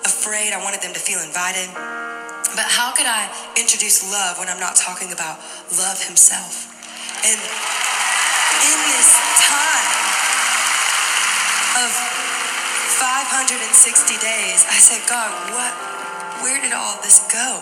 afraid. 0.06 0.54
I 0.54 0.62
wanted 0.62 0.86
them 0.86 0.94
to 0.94 1.02
feel 1.02 1.18
invited. 1.20 1.66
But 2.54 2.70
how 2.70 2.94
could 2.94 3.10
I 3.10 3.28
introduce 3.58 4.06
love 4.06 4.38
when 4.40 4.48
I'm 4.48 4.62
not 4.62 4.78
talking 4.78 5.12
about 5.12 5.42
love 5.82 6.00
himself? 6.02 6.70
And 7.26 7.38
in 7.38 8.78
this 8.94 9.10
time 9.46 9.90
of 11.84 11.90
560 12.98 13.58
days, 14.22 14.66
I 14.66 14.78
said, 14.78 15.02
God, 15.10 15.30
what, 15.54 15.74
where 16.42 16.62
did 16.62 16.74
all 16.74 16.98
this 17.04 17.26
go? 17.34 17.62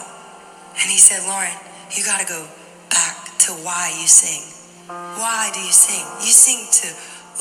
And 0.80 0.88
he 0.92 1.00
said, 1.00 1.24
Lauren, 1.28 1.56
you 1.96 2.04
got 2.04 2.20
to 2.20 2.28
go 2.28 2.48
back 2.90 3.38
to 3.48 3.52
why 3.64 3.96
you 4.00 4.08
sing. 4.08 4.65
Why 4.88 5.50
do 5.54 5.60
you 5.62 5.72
sing? 5.72 6.06
You 6.22 6.32
sing 6.32 6.68
to 6.82 6.88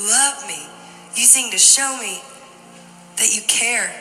love 0.02 0.46
me. 0.48 0.66
You 1.14 1.24
sing 1.24 1.50
to 1.50 1.58
show 1.58 1.96
me 2.00 2.22
that 3.16 3.34
you 3.34 3.42
care 3.46 3.92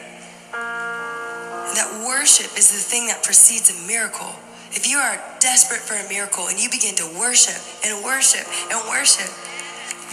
that 1.73 2.06
worship 2.06 2.56
is 2.58 2.71
the 2.71 2.79
thing 2.79 3.08
that 3.08 3.23
precedes 3.23 3.73
a 3.73 3.88
miracle. 3.88 4.32
If 4.71 4.89
you 4.89 4.97
are 4.97 5.17
desperate 5.39 5.82
for 5.82 5.93
a 5.93 6.08
miracle 6.10 6.47
and 6.47 6.62
you 6.62 6.69
begin 6.69 6.95
to 6.95 7.08
worship 7.19 7.58
and 7.86 8.03
worship 8.06 8.45
and 8.71 8.77
worship, 8.89 9.29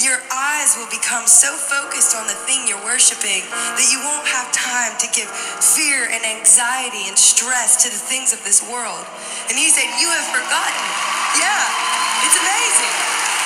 your 0.00 0.20
eyes 0.32 0.80
will 0.80 0.88
become 0.88 1.28
so 1.28 1.52
focused 1.52 2.16
on 2.16 2.24
the 2.26 2.36
thing 2.48 2.64
you're 2.64 2.80
worshiping 2.84 3.44
that 3.76 3.88
you 3.92 4.00
won't 4.00 4.24
have 4.28 4.48
time 4.52 4.96
to 4.96 5.06
give 5.12 5.28
fear 5.60 6.08
and 6.08 6.24
anxiety 6.24 7.04
and 7.08 7.16
stress 7.16 7.84
to 7.84 7.88
the 7.92 8.00
things 8.00 8.32
of 8.32 8.40
this 8.44 8.64
world. 8.64 9.04
And 9.48 9.56
he 9.60 9.68
said, 9.68 9.88
You 10.00 10.08
have 10.08 10.28
forgotten. 10.32 10.84
Yeah, 11.36 12.24
it's 12.24 12.38
amazing. 12.40 13.39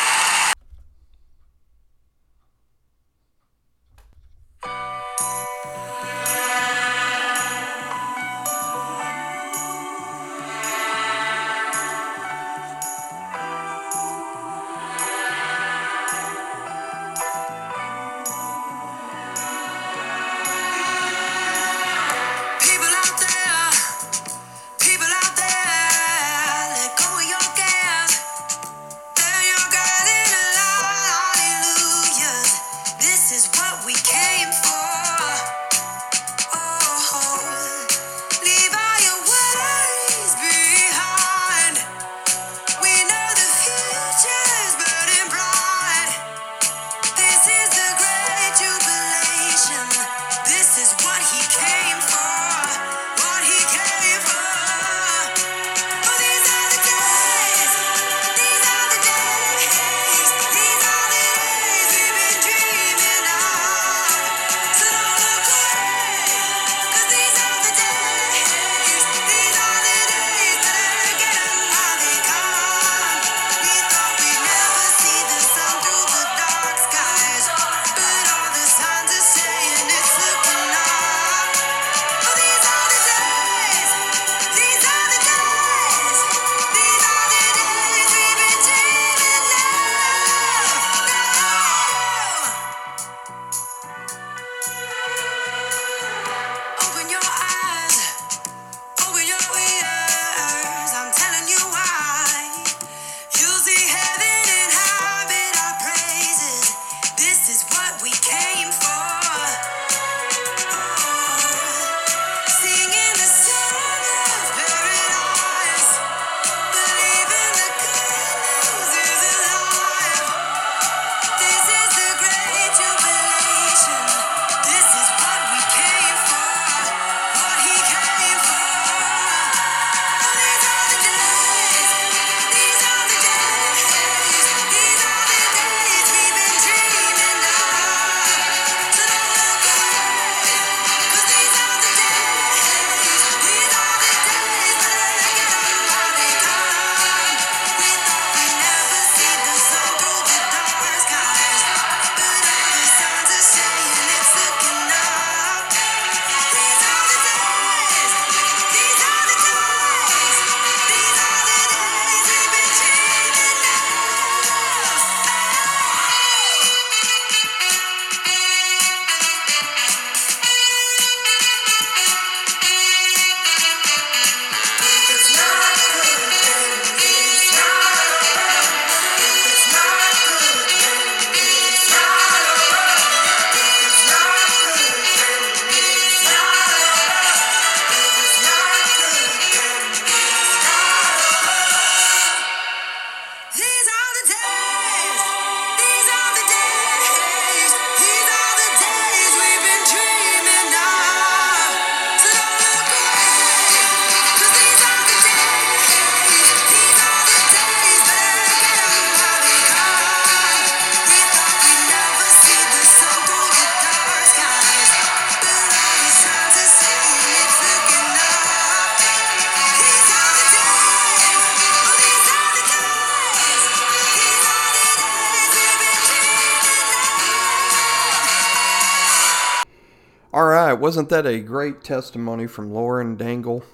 Wasn't 230.84 231.08
that 231.08 231.24
a 231.24 231.40
great 231.40 231.82
testimony 231.82 232.46
from 232.46 232.70
Lauren 232.70 233.16
Daigle? 233.16 233.64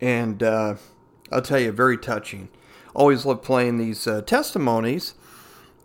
And 0.00 0.42
uh, 0.42 0.74
I'll 1.30 1.40
tell 1.40 1.60
you, 1.60 1.70
very 1.70 1.96
touching. 1.96 2.48
Always 2.96 3.24
love 3.24 3.44
playing 3.44 3.78
these 3.78 4.08
uh, 4.08 4.22
testimonies 4.22 5.14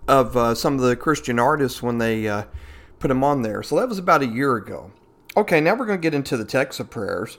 of 0.07 0.35
uh, 0.35 0.55
some 0.55 0.73
of 0.73 0.81
the 0.81 0.95
Christian 0.95 1.37
artists 1.37 1.83
when 1.83 1.99
they 1.99 2.27
uh, 2.27 2.45
put 2.97 3.09
them 3.09 3.23
on 3.23 3.43
there. 3.43 3.61
So 3.61 3.75
that 3.75 3.87
was 3.87 3.99
about 3.99 4.23
a 4.23 4.25
year 4.25 4.55
ago. 4.55 4.89
Okay, 5.37 5.61
now 5.61 5.75
we're 5.75 5.85
going 5.85 5.99
to 5.99 6.01
get 6.01 6.15
into 6.15 6.37
the 6.37 6.43
text 6.43 6.79
of 6.79 6.89
prayers. 6.89 7.37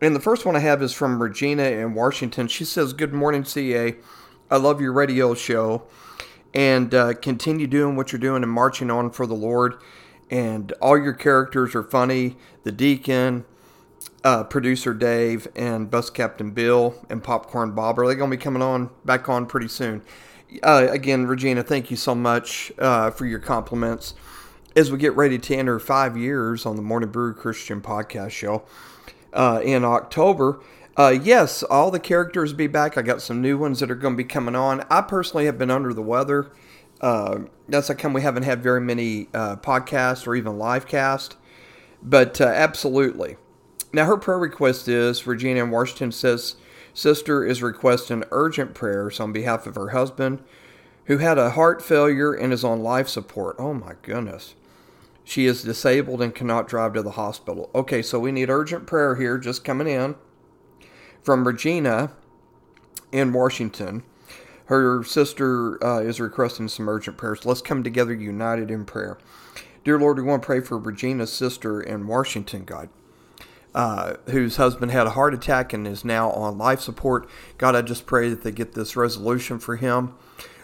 And 0.00 0.14
the 0.14 0.20
first 0.20 0.46
one 0.46 0.54
I 0.54 0.60
have 0.60 0.80
is 0.80 0.92
from 0.92 1.20
Regina 1.20 1.64
in 1.64 1.94
Washington. 1.94 2.46
She 2.46 2.64
says, 2.64 2.92
Good 2.92 3.12
morning, 3.12 3.44
CA. 3.44 3.96
I 4.48 4.56
love 4.58 4.80
your 4.80 4.92
radio 4.92 5.34
show. 5.34 5.88
And 6.54 6.94
uh, 6.94 7.14
continue 7.14 7.66
doing 7.66 7.96
what 7.96 8.12
you're 8.12 8.20
doing 8.20 8.44
and 8.44 8.52
marching 8.52 8.92
on 8.92 9.10
for 9.10 9.26
the 9.26 9.34
Lord. 9.34 9.82
And 10.30 10.72
all 10.80 10.96
your 10.96 11.12
characters 11.12 11.74
are 11.74 11.82
funny. 11.82 12.36
The 12.62 12.72
deacon, 12.72 13.44
uh, 14.22 14.44
producer 14.44 14.94
Dave, 14.94 15.48
and 15.56 15.90
bus 15.90 16.08
captain 16.08 16.52
Bill, 16.52 16.94
and 17.10 17.22
popcorn 17.22 17.72
Bob 17.72 17.98
are 17.98 18.06
they 18.06 18.14
going 18.14 18.30
to 18.30 18.36
be 18.36 18.42
coming 18.42 18.62
on 18.62 18.90
back 19.04 19.28
on 19.28 19.46
pretty 19.46 19.68
soon? 19.68 20.02
Uh, 20.62 20.86
again, 20.90 21.26
Regina, 21.26 21.62
thank 21.62 21.90
you 21.90 21.96
so 21.96 22.14
much 22.14 22.72
uh, 22.78 23.10
for 23.10 23.26
your 23.26 23.38
compliments. 23.38 24.14
As 24.76 24.92
we 24.92 24.98
get 24.98 25.16
ready 25.16 25.38
to 25.38 25.56
enter 25.56 25.78
five 25.80 26.16
years 26.16 26.64
on 26.64 26.76
the 26.76 26.82
Morning 26.82 27.10
Brew 27.10 27.34
Christian 27.34 27.80
Podcast 27.80 28.30
Show 28.30 28.62
uh, 29.32 29.60
in 29.64 29.84
October, 29.84 30.60
uh, 30.96 31.08
yes, 31.08 31.62
all 31.64 31.90
the 31.90 31.98
characters 31.98 32.52
be 32.52 32.66
back. 32.66 32.96
I 32.96 33.02
got 33.02 33.22
some 33.22 33.40
new 33.40 33.58
ones 33.58 33.80
that 33.80 33.90
are 33.90 33.96
going 33.96 34.14
to 34.14 34.22
be 34.22 34.28
coming 34.28 34.54
on. 34.54 34.84
I 34.90 35.00
personally 35.00 35.46
have 35.46 35.58
been 35.58 35.70
under 35.70 35.92
the 35.92 36.02
weather. 36.02 36.52
Uh, 37.00 37.40
that's 37.68 37.88
how 37.88 37.94
come 37.94 38.12
we 38.12 38.22
haven't 38.22 38.42
had 38.42 38.62
very 38.62 38.80
many 38.80 39.28
uh, 39.32 39.56
podcasts 39.56 40.26
or 40.26 40.34
even 40.34 40.58
live 40.58 40.86
cast. 40.86 41.36
But 42.02 42.40
uh, 42.40 42.46
absolutely. 42.46 43.36
Now, 43.92 44.06
her 44.06 44.16
prayer 44.16 44.38
request 44.38 44.88
is 44.88 45.26
Regina 45.26 45.64
in 45.64 45.70
Washington 45.70 46.12
says, 46.12 46.56
Sister 46.92 47.44
is 47.44 47.62
requesting 47.62 48.24
urgent 48.30 48.74
prayers 48.74 49.20
on 49.20 49.32
behalf 49.32 49.66
of 49.66 49.76
her 49.76 49.90
husband 49.90 50.42
who 51.06 51.18
had 51.18 51.38
a 51.38 51.50
heart 51.50 51.82
failure 51.82 52.32
and 52.32 52.52
is 52.52 52.64
on 52.64 52.82
life 52.82 53.08
support. 53.08 53.56
Oh 53.58 53.74
my 53.74 53.94
goodness. 54.02 54.54
She 55.24 55.46
is 55.46 55.62
disabled 55.62 56.22
and 56.22 56.34
cannot 56.34 56.68
drive 56.68 56.94
to 56.94 57.02
the 57.02 57.12
hospital. 57.12 57.70
Okay, 57.74 58.02
so 58.02 58.18
we 58.18 58.32
need 58.32 58.50
urgent 58.50 58.86
prayer 58.86 59.16
here 59.16 59.38
just 59.38 59.64
coming 59.64 59.86
in 59.86 60.16
from 61.22 61.46
Regina 61.46 62.12
in 63.12 63.32
Washington. 63.32 64.02
Her 64.70 65.02
sister 65.02 65.84
uh, 65.84 65.98
is 65.98 66.20
requesting 66.20 66.68
some 66.68 66.88
urgent 66.88 67.16
prayers. 67.16 67.44
Let's 67.44 67.60
come 67.60 67.82
together 67.82 68.14
united 68.14 68.70
in 68.70 68.84
prayer. 68.84 69.18
Dear 69.82 69.98
Lord, 69.98 70.16
we 70.16 70.22
want 70.22 70.42
to 70.42 70.46
pray 70.46 70.60
for 70.60 70.78
Regina's 70.78 71.32
sister 71.32 71.80
in 71.80 72.06
Washington, 72.06 72.62
God. 72.64 72.88
Uh, 73.74 74.14
whose 74.26 74.58
husband 74.58 74.92
had 74.92 75.08
a 75.08 75.10
heart 75.10 75.34
attack 75.34 75.72
and 75.72 75.88
is 75.88 76.04
now 76.04 76.30
on 76.30 76.56
life 76.56 76.80
support. 76.80 77.28
God, 77.58 77.74
I 77.74 77.82
just 77.82 78.06
pray 78.06 78.28
that 78.28 78.44
they 78.44 78.52
get 78.52 78.74
this 78.74 78.94
resolution 78.94 79.58
for 79.58 79.74
him. 79.74 80.14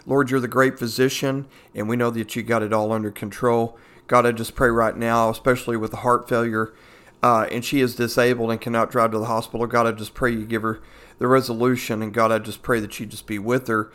Lord, 0.05 0.31
you're 0.31 0.39
the 0.39 0.47
great 0.47 0.79
physician, 0.79 1.45
and 1.75 1.89
we 1.89 1.97
know 1.97 2.09
that 2.09 2.33
you 2.33 2.43
got 2.43 2.63
it 2.63 2.71
all 2.71 2.93
under 2.93 3.11
control. 3.11 3.77
God, 4.07 4.25
I 4.25 4.31
just 4.31 4.55
pray 4.55 4.69
right 4.69 4.95
now, 4.95 5.29
especially 5.29 5.75
with 5.75 5.91
the 5.91 5.97
heart 5.97 6.29
failure, 6.29 6.73
uh, 7.21 7.45
and 7.51 7.65
she 7.65 7.81
is 7.81 7.97
disabled 7.97 8.51
and 8.51 8.61
cannot 8.61 8.89
drive 8.89 9.11
to 9.11 9.19
the 9.19 9.25
hospital. 9.25 9.67
God, 9.67 9.85
I 9.85 9.91
just 9.91 10.13
pray 10.13 10.31
you 10.31 10.45
give 10.45 10.61
her 10.61 10.79
the 11.19 11.27
resolution, 11.27 12.01
and 12.01 12.13
God, 12.13 12.31
I 12.31 12.39
just 12.39 12.61
pray 12.61 12.79
that 12.79 12.99
you 12.99 13.05
just 13.05 13.27
be 13.27 13.39
with 13.39 13.67
her 13.67 13.91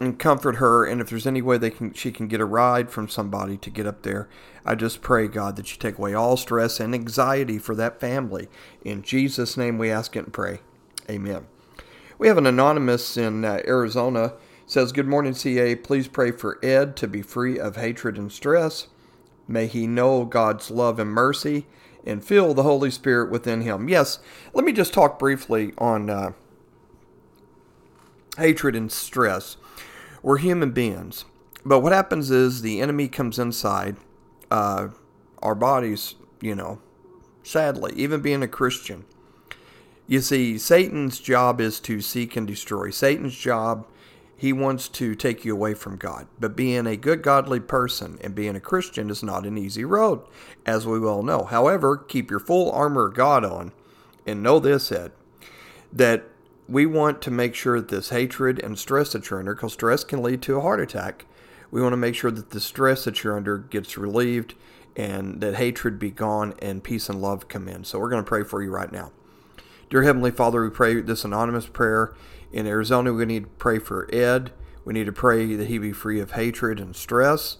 and 0.00 0.18
comfort 0.18 0.56
her. 0.56 0.84
And 0.84 1.00
if 1.00 1.10
there's 1.10 1.26
any 1.26 1.42
way 1.42 1.58
they 1.58 1.70
can, 1.70 1.92
she 1.92 2.10
can 2.10 2.28
get 2.28 2.40
a 2.40 2.44
ride 2.44 2.90
from 2.90 3.08
somebody 3.08 3.56
to 3.58 3.70
get 3.70 3.86
up 3.86 4.02
there. 4.02 4.28
I 4.64 4.74
just 4.74 5.02
pray, 5.02 5.28
God, 5.28 5.56
that 5.56 5.70
you 5.70 5.78
take 5.78 5.98
away 5.98 6.14
all 6.14 6.36
stress 6.36 6.80
and 6.80 6.94
anxiety 6.94 7.58
for 7.58 7.74
that 7.76 8.00
family. 8.00 8.48
In 8.84 9.02
Jesus' 9.02 9.56
name, 9.56 9.78
we 9.78 9.90
ask 9.90 10.16
it 10.16 10.24
and 10.24 10.32
pray. 10.32 10.60
Amen. 11.08 11.46
We 12.18 12.28
have 12.28 12.38
an 12.38 12.46
anonymous 12.46 13.16
in 13.16 13.44
uh, 13.44 13.60
Arizona 13.66 14.34
says, 14.66 14.92
"Good 14.92 15.06
morning, 15.06 15.34
CA. 15.34 15.74
Please 15.74 16.08
pray 16.08 16.30
for 16.30 16.58
Ed 16.64 16.96
to 16.96 17.06
be 17.06 17.20
free 17.20 17.58
of 17.58 17.76
hatred 17.76 18.16
and 18.16 18.32
stress. 18.32 18.86
May 19.46 19.66
he 19.66 19.86
know 19.86 20.24
God's 20.24 20.70
love 20.70 20.98
and 20.98 21.10
mercy." 21.10 21.66
And 22.06 22.22
feel 22.22 22.52
the 22.52 22.64
Holy 22.64 22.90
Spirit 22.90 23.30
within 23.30 23.62
him. 23.62 23.88
Yes, 23.88 24.18
let 24.52 24.66
me 24.66 24.72
just 24.72 24.92
talk 24.92 25.18
briefly 25.18 25.72
on 25.78 26.10
uh, 26.10 26.32
hatred 28.36 28.76
and 28.76 28.90
stress. 28.90 29.56
We're 30.22 30.38
human 30.38 30.72
beings. 30.72 31.24
But 31.64 31.80
what 31.80 31.92
happens 31.92 32.30
is 32.30 32.60
the 32.60 32.80
enemy 32.80 33.08
comes 33.08 33.38
inside 33.38 33.96
uh, 34.50 34.88
our 35.42 35.54
bodies, 35.54 36.14
you 36.40 36.54
know, 36.54 36.80
sadly, 37.42 37.92
even 37.96 38.20
being 38.20 38.42
a 38.42 38.48
Christian. 38.48 39.04
You 40.06 40.20
see, 40.20 40.58
Satan's 40.58 41.18
job 41.18 41.60
is 41.60 41.80
to 41.80 42.00
seek 42.02 42.36
and 42.36 42.46
destroy. 42.46 42.90
Satan's 42.90 43.36
job, 43.36 43.86
he 44.36 44.52
wants 44.52 44.88
to 44.90 45.14
take 45.14 45.44
you 45.44 45.54
away 45.54 45.72
from 45.72 45.96
God. 45.96 46.26
But 46.38 46.56
being 46.56 46.86
a 46.86 46.96
good, 46.96 47.22
godly 47.22 47.60
person 47.60 48.18
and 48.20 48.34
being 48.34 48.56
a 48.56 48.60
Christian 48.60 49.08
is 49.08 49.22
not 49.22 49.46
an 49.46 49.56
easy 49.56 49.84
road, 49.84 50.20
as 50.66 50.86
we 50.86 50.98
well 50.98 51.22
know. 51.22 51.44
However, 51.44 51.96
keep 51.96 52.30
your 52.30 52.40
full 52.40 52.70
armor 52.72 53.08
of 53.08 53.14
God 53.14 53.44
on 53.44 53.72
and 54.26 54.42
know 54.42 54.58
this, 54.60 54.92
Ed, 54.92 55.12
that 55.90 56.24
we 56.68 56.86
want 56.86 57.20
to 57.22 57.30
make 57.30 57.54
sure 57.54 57.80
that 57.80 57.88
this 57.88 58.10
hatred 58.10 58.58
and 58.58 58.78
stress 58.78 59.12
that 59.12 59.28
you're 59.28 59.38
under, 59.38 59.54
because 59.54 59.74
stress 59.74 60.04
can 60.04 60.22
lead 60.22 60.42
to 60.42 60.56
a 60.56 60.60
heart 60.60 60.80
attack, 60.80 61.26
we 61.70 61.82
want 61.82 61.92
to 61.92 61.98
make 61.98 62.14
sure 62.14 62.30
that 62.30 62.50
the 62.50 62.60
stress 62.60 63.04
that 63.04 63.22
you're 63.22 63.36
under 63.36 63.58
gets 63.58 63.98
relieved 63.98 64.54
and 64.96 65.40
that 65.40 65.56
hatred 65.56 65.98
be 65.98 66.10
gone 66.10 66.54
and 66.60 66.84
peace 66.84 67.08
and 67.08 67.20
love 67.20 67.48
come 67.48 67.68
in. 67.68 67.84
So 67.84 67.98
we're 67.98 68.10
going 68.10 68.22
to 68.22 68.28
pray 68.28 68.44
for 68.44 68.62
you 68.62 68.70
right 68.70 68.92
now. 68.92 69.12
Dear 69.90 70.02
Heavenly 70.02 70.30
Father, 70.30 70.62
we 70.62 70.70
pray 70.70 71.00
this 71.00 71.24
anonymous 71.24 71.66
prayer 71.66 72.14
in 72.52 72.66
Arizona. 72.66 73.12
We 73.12 73.24
need 73.26 73.44
to 73.44 73.50
pray 73.50 73.78
for 73.78 74.08
Ed. 74.14 74.52
We 74.84 74.94
need 74.94 75.06
to 75.06 75.12
pray 75.12 75.54
that 75.56 75.68
he 75.68 75.78
be 75.78 75.92
free 75.92 76.20
of 76.20 76.32
hatred 76.32 76.78
and 76.78 76.94
stress. 76.94 77.58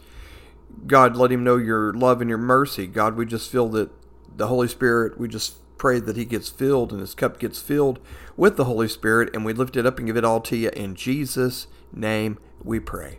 God, 0.87 1.17
let 1.17 1.33
him 1.33 1.45
know 1.45 1.57
your 1.57 1.93
love 1.93 2.21
and 2.21 2.29
your 2.29 2.39
mercy. 2.39 2.87
God, 2.87 3.17
we 3.17 3.27
just 3.27 3.51
feel 3.51 3.69
that 3.71 3.91
the 4.37 4.47
Holy 4.47 4.69
Spirit, 4.69 5.19
we 5.19 5.29
just 5.29 5.57
pray 5.85 6.01
that 6.01 6.17
he 6.17 6.25
gets 6.25 6.49
filled 6.49 6.93
and 6.93 7.03
his 7.03 7.15
cup 7.15 7.39
gets 7.39 7.61
filled 7.61 7.99
with 8.39 8.57
the 8.57 8.65
Holy 8.65 8.89
Spirit, 8.89 9.29
and 9.35 9.45
we 9.45 9.53
lift 9.53 9.77
it 9.77 9.85
up 9.85 9.99
and 9.99 10.07
give 10.07 10.17
it 10.17 10.25
all 10.25 10.41
to 10.41 10.57
you. 10.57 10.71
In 10.71 10.95
Jesus' 10.95 11.67
name 11.93 12.39
we 12.63 12.81
pray. 12.81 13.19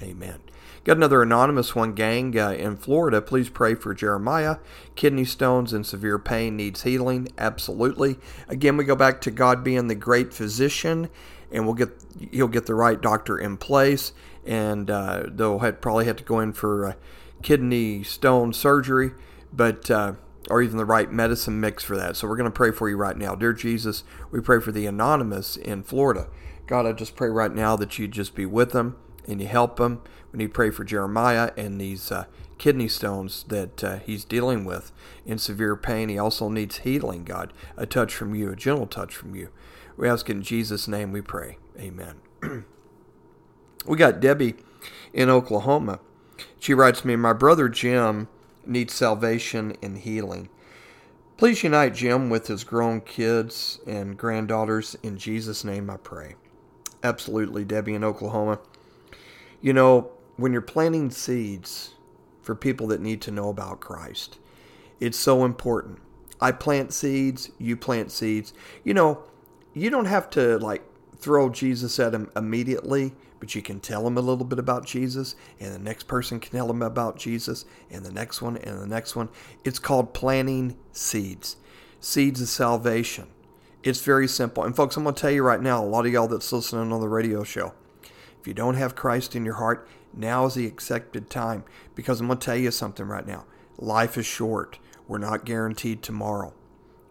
Amen. 0.00 0.38
Got 0.84 0.96
another 0.96 1.20
anonymous 1.20 1.74
one, 1.74 1.92
gang, 1.92 2.38
uh, 2.38 2.52
in 2.52 2.78
Florida. 2.78 3.20
Please 3.20 3.50
pray 3.50 3.74
for 3.74 3.92
Jeremiah. 3.92 4.56
Kidney 4.94 5.26
stones 5.26 5.74
and 5.74 5.84
severe 5.84 6.18
pain 6.18 6.56
needs 6.56 6.84
healing. 6.84 7.28
Absolutely. 7.36 8.16
Again, 8.48 8.78
we 8.78 8.84
go 8.84 8.96
back 8.96 9.20
to 9.20 9.30
God 9.30 9.62
being 9.62 9.88
the 9.88 9.94
great 9.94 10.32
physician, 10.32 11.10
and 11.52 11.66
we'll 11.66 11.74
get 11.74 11.90
he'll 12.30 12.48
get 12.48 12.64
the 12.64 12.74
right 12.74 12.98
doctor 12.98 13.36
in 13.36 13.58
place, 13.58 14.14
and 14.46 14.90
uh, 14.90 15.24
they'll 15.26 15.58
have, 15.58 15.82
probably 15.82 16.06
have 16.06 16.16
to 16.16 16.24
go 16.24 16.40
in 16.40 16.54
for 16.54 16.86
uh, 16.86 16.92
kidney 17.42 18.02
stone 18.02 18.54
surgery, 18.54 19.10
but 19.52 19.90
uh, 19.90 20.14
or 20.48 20.62
even 20.62 20.76
the 20.76 20.84
right 20.84 21.10
medicine 21.10 21.60
mix 21.60 21.82
for 21.82 21.96
that. 21.96 22.16
So 22.16 22.28
we're 22.28 22.36
going 22.36 22.50
to 22.50 22.56
pray 22.56 22.70
for 22.70 22.88
you 22.88 22.96
right 22.96 23.16
now, 23.16 23.34
dear 23.34 23.52
Jesus. 23.52 24.04
We 24.30 24.40
pray 24.40 24.60
for 24.60 24.72
the 24.72 24.86
anonymous 24.86 25.56
in 25.56 25.82
Florida. 25.82 26.28
God, 26.66 26.86
I 26.86 26.92
just 26.92 27.16
pray 27.16 27.28
right 27.28 27.52
now 27.52 27.76
that 27.76 27.98
you 27.98 28.08
just 28.08 28.34
be 28.34 28.46
with 28.46 28.72
them 28.72 28.96
and 29.26 29.40
you 29.40 29.46
help 29.48 29.76
them. 29.76 30.02
We 30.32 30.38
need 30.38 30.48
to 30.48 30.52
pray 30.52 30.70
for 30.70 30.84
Jeremiah 30.84 31.52
and 31.56 31.80
these 31.80 32.10
uh, 32.12 32.26
kidney 32.58 32.88
stones 32.88 33.44
that 33.48 33.84
uh, 33.84 33.98
he's 33.98 34.24
dealing 34.24 34.64
with 34.64 34.92
in 35.24 35.38
severe 35.38 35.76
pain. 35.76 36.08
He 36.08 36.18
also 36.18 36.48
needs 36.48 36.78
healing, 36.78 37.24
God, 37.24 37.52
a 37.76 37.86
touch 37.86 38.14
from 38.14 38.34
you, 38.34 38.50
a 38.50 38.56
gentle 38.56 38.86
touch 38.86 39.14
from 39.14 39.34
you. 39.34 39.50
We 39.96 40.08
ask 40.08 40.28
in 40.28 40.42
Jesus' 40.42 40.88
name 40.88 41.12
we 41.12 41.22
pray. 41.22 41.58
Amen. 41.78 42.16
we 43.86 43.96
got 43.96 44.20
Debbie 44.20 44.54
in 45.12 45.30
Oklahoma. 45.30 46.00
She 46.58 46.74
writes 46.74 47.04
me, 47.04 47.16
My 47.16 47.32
brother 47.32 47.68
Jim 47.68 48.28
needs 48.66 48.94
salvation 48.94 49.76
and 49.82 49.98
healing. 49.98 50.48
Please 51.36 51.62
unite 51.62 51.94
Jim 51.94 52.30
with 52.30 52.46
his 52.46 52.64
grown 52.64 53.00
kids 53.02 53.78
and 53.86 54.16
granddaughters. 54.16 54.96
In 55.02 55.18
Jesus' 55.18 55.64
name 55.64 55.90
I 55.90 55.98
pray. 55.98 56.34
Absolutely, 57.02 57.64
Debbie 57.64 57.94
in 57.94 58.04
Oklahoma. 58.04 58.58
You 59.60 59.72
know, 59.72 60.10
when 60.36 60.52
you're 60.52 60.62
planting 60.62 61.10
seeds 61.10 61.94
for 62.40 62.54
people 62.54 62.86
that 62.88 63.00
need 63.00 63.20
to 63.22 63.30
know 63.30 63.48
about 63.48 63.80
Christ, 63.80 64.38
it's 64.98 65.18
so 65.18 65.44
important. 65.44 65.98
I 66.40 66.52
plant 66.52 66.92
seeds, 66.92 67.50
you 67.58 67.76
plant 67.76 68.10
seeds. 68.10 68.52
You 68.82 68.94
know, 68.94 69.22
you 69.74 69.90
don't 69.90 70.06
have 70.06 70.30
to 70.30 70.58
like 70.58 70.82
throw 71.16 71.50
Jesus 71.50 71.98
at 71.98 72.12
them 72.12 72.30
immediately, 72.34 73.12
but 73.38 73.54
you 73.54 73.62
can 73.62 73.80
tell 73.80 74.04
them 74.04 74.16
a 74.16 74.20
little 74.20 74.44
bit 74.44 74.58
about 74.58 74.86
Jesus, 74.86 75.36
and 75.60 75.74
the 75.74 75.78
next 75.78 76.04
person 76.04 76.40
can 76.40 76.52
tell 76.52 76.66
them 76.66 76.82
about 76.82 77.18
Jesus, 77.18 77.64
and 77.90 78.04
the 78.04 78.12
next 78.12 78.40
one, 78.40 78.56
and 78.56 78.80
the 78.80 78.86
next 78.86 79.14
one. 79.16 79.28
It's 79.64 79.78
called 79.78 80.14
planting 80.14 80.76
seeds, 80.92 81.56
seeds 82.00 82.40
of 82.40 82.48
salvation. 82.48 83.26
It's 83.82 84.00
very 84.00 84.26
simple. 84.26 84.64
And 84.64 84.74
folks, 84.74 84.96
I'm 84.96 85.04
going 85.04 85.14
to 85.14 85.20
tell 85.20 85.30
you 85.30 85.42
right 85.42 85.60
now, 85.60 85.82
a 85.82 85.86
lot 85.86 86.06
of 86.06 86.12
y'all 86.12 86.28
that's 86.28 86.52
listening 86.52 86.92
on 86.92 87.00
the 87.00 87.08
radio 87.08 87.44
show, 87.44 87.72
if 88.40 88.46
you 88.46 88.54
don't 88.54 88.74
have 88.74 88.96
Christ 88.96 89.36
in 89.36 89.44
your 89.44 89.54
heart, 89.54 89.88
now 90.12 90.46
is 90.46 90.54
the 90.54 90.66
accepted 90.66 91.28
time 91.30 91.64
because 91.94 92.20
I'm 92.20 92.26
going 92.26 92.38
to 92.38 92.44
tell 92.44 92.56
you 92.56 92.70
something 92.70 93.06
right 93.06 93.26
now. 93.26 93.44
Life 93.78 94.16
is 94.16 94.26
short. 94.26 94.78
we're 95.06 95.18
not 95.18 95.44
guaranteed 95.44 96.02
tomorrow. 96.02 96.54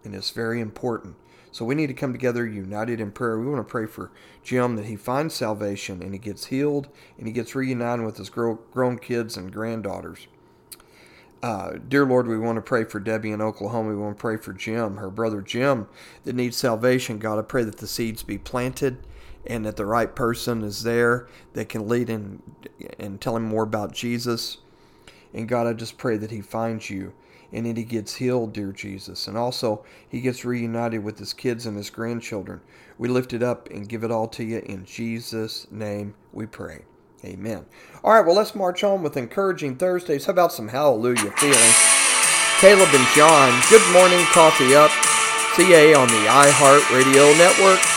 And 0.04 0.16
it's 0.16 0.32
very 0.32 0.60
important. 0.60 1.16
So 1.56 1.64
we 1.64 1.74
need 1.74 1.88
to 1.88 1.94
come 1.94 2.12
together 2.12 2.46
united 2.46 3.00
in 3.00 3.12
prayer. 3.12 3.40
We 3.40 3.46
want 3.48 3.66
to 3.66 3.72
pray 3.72 3.86
for 3.86 4.12
Jim 4.44 4.76
that 4.76 4.88
he 4.88 4.98
finds 4.98 5.36
salvation 5.36 6.04
and 6.04 6.12
he 6.12 6.20
gets 6.20 6.48
healed 6.48 6.90
and 7.18 7.28
he 7.28 7.32
gets 7.32 7.56
reunited 7.56 8.06
with 8.06 8.18
his 8.18 8.30
grown 8.30 9.00
kids 9.00 9.38
and 9.38 9.54
granddaughters. 9.54 10.28
Uh, 11.42 11.76
dear 11.88 12.06
Lord, 12.06 12.28
we 12.28 12.38
want 12.38 12.58
to 12.58 12.62
pray 12.62 12.84
for 12.84 13.00
Debbie 13.00 13.32
in 13.32 13.42
Oklahoma. 13.42 13.92
We 13.92 13.96
want 13.96 14.18
to 14.18 14.22
pray 14.22 14.36
for 14.36 14.52
Jim, 14.52 14.98
her 14.98 15.10
brother 15.10 15.42
Jim, 15.42 15.88
that 16.26 16.36
needs 16.36 16.58
salvation. 16.58 17.20
God, 17.20 17.40
I 17.40 17.44
pray 17.44 17.64
that 17.64 17.78
the 17.78 17.88
seeds 17.88 18.22
be 18.22 18.38
planted 18.38 18.98
and 19.48 19.66
that 19.66 19.78
the 19.78 19.86
right 19.86 20.14
person 20.14 20.62
is 20.62 20.84
there 20.84 21.30
that 21.54 21.70
can 21.70 21.88
lead 21.88 22.10
and, 22.10 22.42
and 23.00 23.22
tell 23.22 23.38
him 23.38 23.44
more 23.44 23.64
about 23.64 23.94
Jesus. 23.94 24.58
And 25.34 25.48
God, 25.48 25.68
I 25.68 25.72
just 25.72 25.98
pray 25.98 26.18
that 26.18 26.32
he 26.32 26.42
finds 26.42 26.90
you 26.90 27.14
and 27.52 27.66
that 27.66 27.78
he 27.78 27.84
gets 27.84 28.16
healed, 28.16 28.54
dear 28.54 28.72
Jesus. 28.72 29.28
And 29.28 29.38
also, 29.38 29.84
he 30.08 30.22
gets 30.22 30.46
reunited 30.46 31.04
with 31.04 31.20
his 31.20 31.34
kids 31.34 31.66
and 31.66 31.78
his 31.78 31.90
grandchildren. 31.90 32.62
We 32.98 33.08
lift 33.08 33.34
it 33.34 33.44
up 33.44 33.70
and 33.70 33.90
give 33.90 34.04
it 34.04 34.12
all 34.12 34.28
to 34.30 34.44
you. 34.44 34.60
In 34.60 34.86
Jesus' 34.86 35.68
name 35.72 36.16
we 36.32 36.46
pray. 36.46 36.86
Amen. 37.24 37.66
All 38.04 38.14
right, 38.14 38.26
well, 38.26 38.36
let's 38.36 38.56
march 38.56 38.84
on 38.84 39.02
with 39.02 39.18
encouraging 39.18 39.78
Thursdays. 39.78 40.26
How 40.26 40.32
about 40.32 40.54
some 40.54 40.68
hallelujah 40.68 41.32
feeling? 41.38 41.74
Caleb 42.60 42.90
and 42.94 43.08
John, 43.16 43.62
good 43.70 43.94
morning, 43.94 44.24
coffee 44.28 44.76
up. 44.76 44.92
CA 45.56 45.94
on 45.94 46.08
the 46.08 46.26
iHeart 46.28 46.94
Radio 46.94 47.34
Network. 47.38 47.95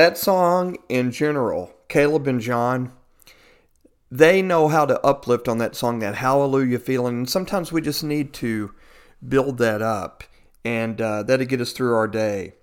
That 0.00 0.16
song 0.16 0.78
in 0.88 1.10
general, 1.10 1.74
Caleb 1.88 2.26
and 2.26 2.40
John, 2.40 2.92
they 4.10 4.40
know 4.40 4.68
how 4.68 4.86
to 4.86 4.98
uplift 5.04 5.46
on 5.46 5.58
that 5.58 5.76
song, 5.76 5.98
that 5.98 6.14
hallelujah 6.14 6.78
feeling. 6.78 7.18
And 7.18 7.28
sometimes 7.28 7.70
we 7.70 7.82
just 7.82 8.02
need 8.02 8.32
to 8.32 8.72
build 9.28 9.58
that 9.58 9.82
up, 9.82 10.24
and 10.64 10.98
uh, 11.02 11.22
that'll 11.24 11.44
get 11.44 11.60
us 11.60 11.72
through 11.72 11.94
our 11.94 12.08
day. 12.08 12.54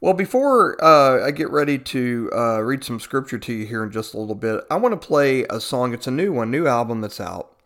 Well, 0.00 0.14
before 0.14 0.76
uh, 0.84 1.24
I 1.24 1.30
get 1.30 1.50
ready 1.50 1.78
to 1.78 2.28
uh, 2.34 2.58
read 2.62 2.82
some 2.82 2.98
scripture 2.98 3.38
to 3.38 3.52
you 3.52 3.64
here 3.64 3.84
in 3.84 3.92
just 3.92 4.12
a 4.12 4.18
little 4.18 4.34
bit, 4.34 4.64
I 4.68 4.74
want 4.74 5.00
to 5.00 5.06
play 5.06 5.44
a 5.44 5.60
song. 5.60 5.94
It's 5.94 6.08
a 6.08 6.10
new 6.10 6.32
one, 6.32 6.50
new 6.50 6.66
album 6.66 7.00
that's 7.00 7.20
out. 7.20 7.56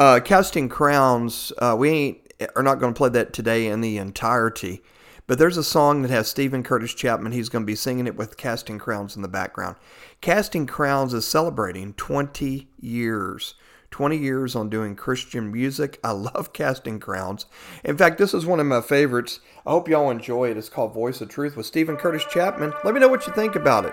Uh, 0.00 0.18
Casting 0.18 0.68
Crowns, 0.68 1.52
uh, 1.58 1.76
we 1.78 1.90
ain't 1.90 2.18
are 2.56 2.62
not 2.64 2.80
going 2.80 2.92
to 2.92 2.98
play 2.98 3.10
that 3.10 3.32
today 3.32 3.68
in 3.68 3.82
the 3.82 3.98
entirety, 3.98 4.82
but 5.26 5.38
there's 5.38 5.56
a 5.56 5.64
song 5.64 6.02
that 6.02 6.10
has 6.10 6.28
Steven 6.28 6.62
Curtis 6.62 6.94
Chapman. 6.94 7.32
He's 7.32 7.48
going 7.48 7.62
to 7.62 7.66
be 7.66 7.76
singing 7.76 8.06
it 8.06 8.16
with 8.16 8.36
Casting 8.36 8.78
Crowns 8.78 9.16
in 9.16 9.22
the 9.22 9.28
background. 9.28 9.76
Casting 10.20 10.66
Crowns 10.66 11.14
is 11.14 11.26
celebrating 11.26 11.94
20 11.94 12.68
years. 12.80 13.54
20 13.90 14.16
years 14.16 14.56
on 14.56 14.70
doing 14.70 14.96
Christian 14.96 15.52
music. 15.52 16.00
I 16.02 16.12
love 16.12 16.52
Casting 16.52 16.98
Crowns. 16.98 17.46
In 17.84 17.96
fact, 17.96 18.18
this 18.18 18.34
is 18.34 18.46
one 18.46 18.58
of 18.58 18.66
my 18.66 18.80
favorites. 18.80 19.40
I 19.66 19.70
hope 19.70 19.88
y'all 19.88 20.10
enjoy 20.10 20.50
it. 20.50 20.56
It's 20.56 20.70
called 20.70 20.94
Voice 20.94 21.20
of 21.20 21.28
Truth 21.28 21.56
with 21.56 21.66
Steven 21.66 21.96
Curtis 21.96 22.24
Chapman. 22.24 22.72
Let 22.84 22.94
me 22.94 23.00
know 23.00 23.08
what 23.08 23.26
you 23.26 23.34
think 23.34 23.54
about 23.54 23.84
it. 23.84 23.92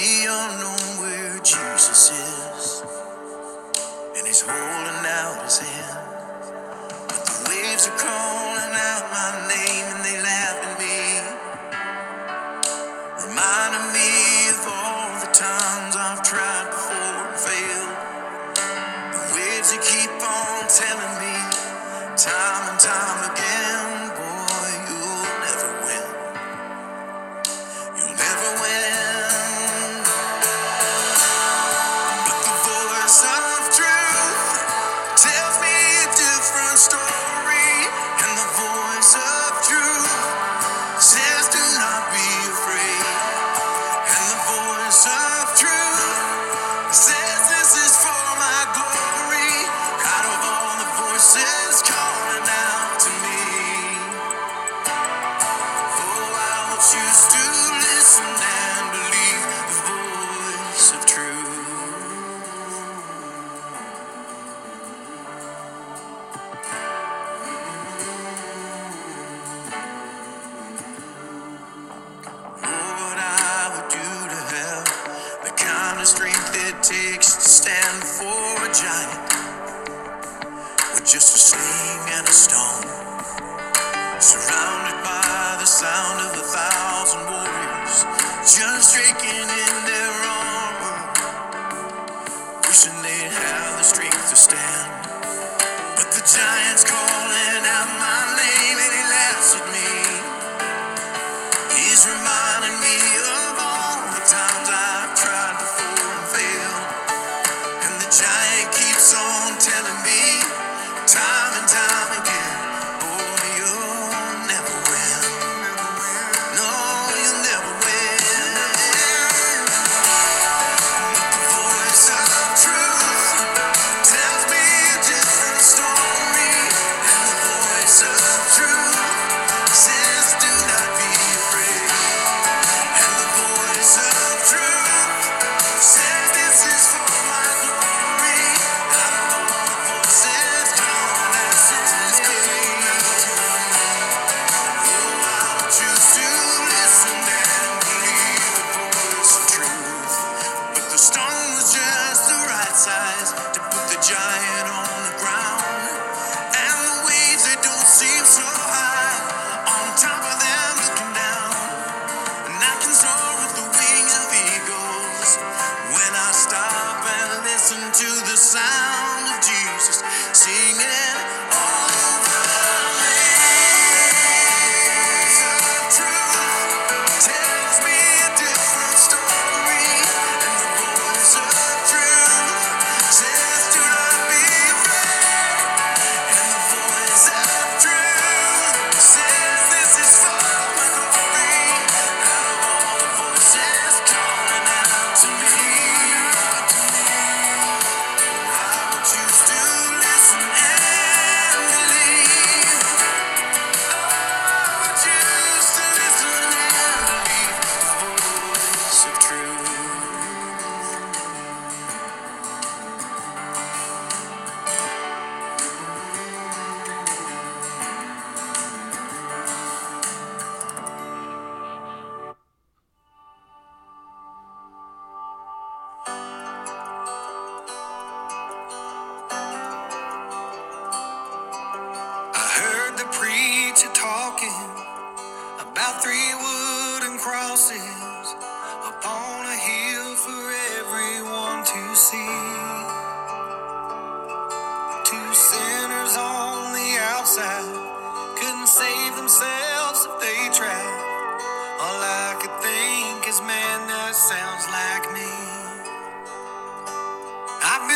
we 0.00 0.26
all 0.28 0.52
know 0.58 0.76
where 1.02 1.38
Jesus 1.40 2.10
is, 2.10 2.82
and 4.16 4.26
He's 4.26 4.40
holding 4.40 5.06
out 5.06 5.44
His 5.44 5.58
hand. 5.58 6.24
But 7.08 7.26
the 7.26 7.50
waves 7.50 7.88
are 7.88 7.98
calling. 7.98 8.29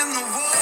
in 0.05 0.12
the 0.12 0.20
world. 0.20 0.53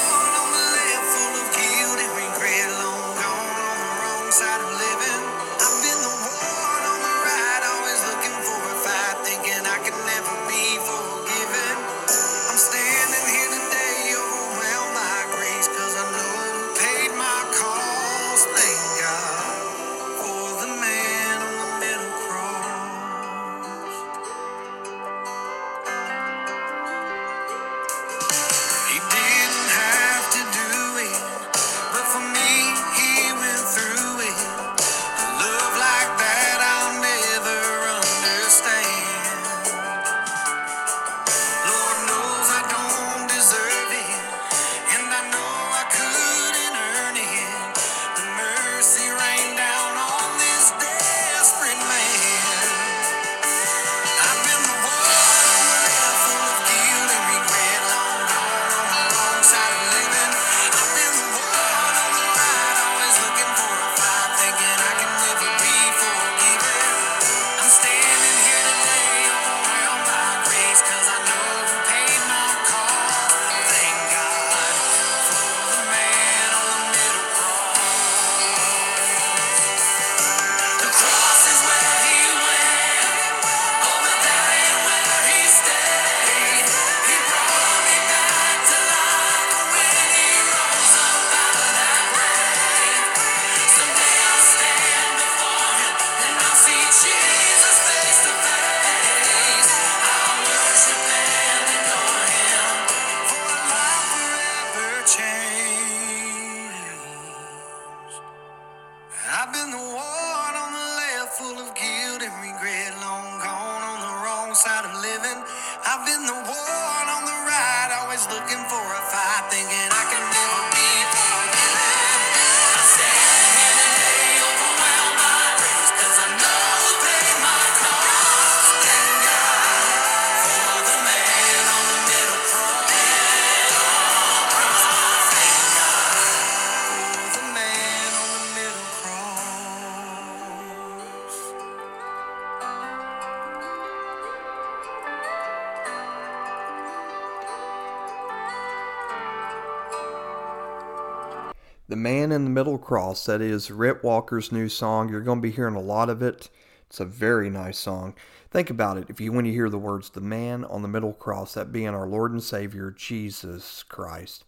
In 152.33 152.43
the 152.43 152.49
Middle 152.49 152.79
Cross, 152.79 153.27
that 153.27 153.41
is 153.41 153.69
Rhett 153.69 154.03
Walker's 154.03 154.51
new 154.51 154.67
song. 154.67 155.07
You're 155.07 155.21
going 155.21 155.37
to 155.37 155.47
be 155.47 155.51
hearing 155.51 155.75
a 155.75 155.81
lot 155.81 156.09
of 156.09 156.23
it. 156.23 156.49
It's 156.87 156.99
a 156.99 157.05
very 157.05 157.49
nice 157.49 157.77
song. 157.77 158.15
Think 158.49 158.71
about 158.71 158.97
it. 158.97 159.05
If 159.07 159.21
you 159.21 159.31
when 159.31 159.45
you 159.45 159.53
hear 159.53 159.69
the 159.69 159.77
words 159.77 160.09
the 160.09 160.19
man 160.19 160.65
on 160.65 160.81
the 160.81 160.87
middle 160.87 161.13
cross, 161.13 161.53
that 161.53 161.71
being 161.71 161.89
our 161.89 162.07
Lord 162.07 162.31
and 162.31 162.41
Savior, 162.41 162.89
Jesus 162.89 163.83
Christ. 163.83 164.45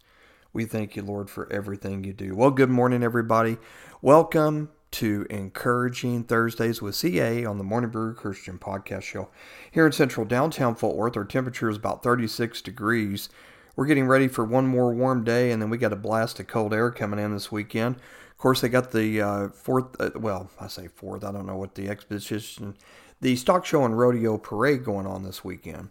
We 0.52 0.64
thank 0.64 0.96
you, 0.96 1.02
Lord, 1.02 1.30
for 1.30 1.50
everything 1.52 2.02
you 2.02 2.12
do. 2.12 2.34
Well, 2.34 2.50
good 2.50 2.70
morning, 2.70 3.04
everybody. 3.04 3.56
Welcome 4.02 4.70
to 4.92 5.24
Encouraging 5.30 6.24
Thursdays 6.24 6.82
with 6.82 6.96
CA 6.96 7.44
on 7.44 7.58
the 7.58 7.64
Morning 7.64 7.90
Brew 7.90 8.14
Christian 8.14 8.58
Podcast 8.58 9.02
Show. 9.02 9.28
Here 9.70 9.86
in 9.86 9.92
central 9.92 10.26
downtown 10.26 10.74
Fort 10.74 10.96
Worth, 10.96 11.16
our 11.16 11.24
temperature 11.24 11.70
is 11.70 11.76
about 11.76 12.02
36 12.02 12.62
degrees. 12.62 13.28
We're 13.76 13.86
getting 13.86 14.06
ready 14.06 14.26
for 14.26 14.42
one 14.42 14.66
more 14.66 14.94
warm 14.94 15.22
day, 15.22 15.52
and 15.52 15.60
then 15.60 15.68
we 15.68 15.76
got 15.76 15.92
a 15.92 15.96
blast 15.96 16.40
of 16.40 16.46
cold 16.46 16.72
air 16.72 16.90
coming 16.90 17.20
in 17.20 17.34
this 17.34 17.52
weekend. 17.52 17.96
Of 17.96 18.38
course, 18.38 18.62
they 18.62 18.70
got 18.70 18.90
the 18.90 19.20
uh, 19.20 19.48
fourth, 19.48 20.00
uh, 20.00 20.10
well, 20.16 20.50
I 20.58 20.68
say 20.68 20.88
fourth, 20.88 21.22
I 21.22 21.30
don't 21.30 21.46
know 21.46 21.56
what 21.56 21.74
the 21.74 21.90
expedition, 21.90 22.74
the 23.20 23.36
stock 23.36 23.66
show 23.66 23.84
and 23.84 23.98
rodeo 23.98 24.38
parade 24.38 24.82
going 24.82 25.06
on 25.06 25.24
this 25.24 25.44
weekend, 25.44 25.90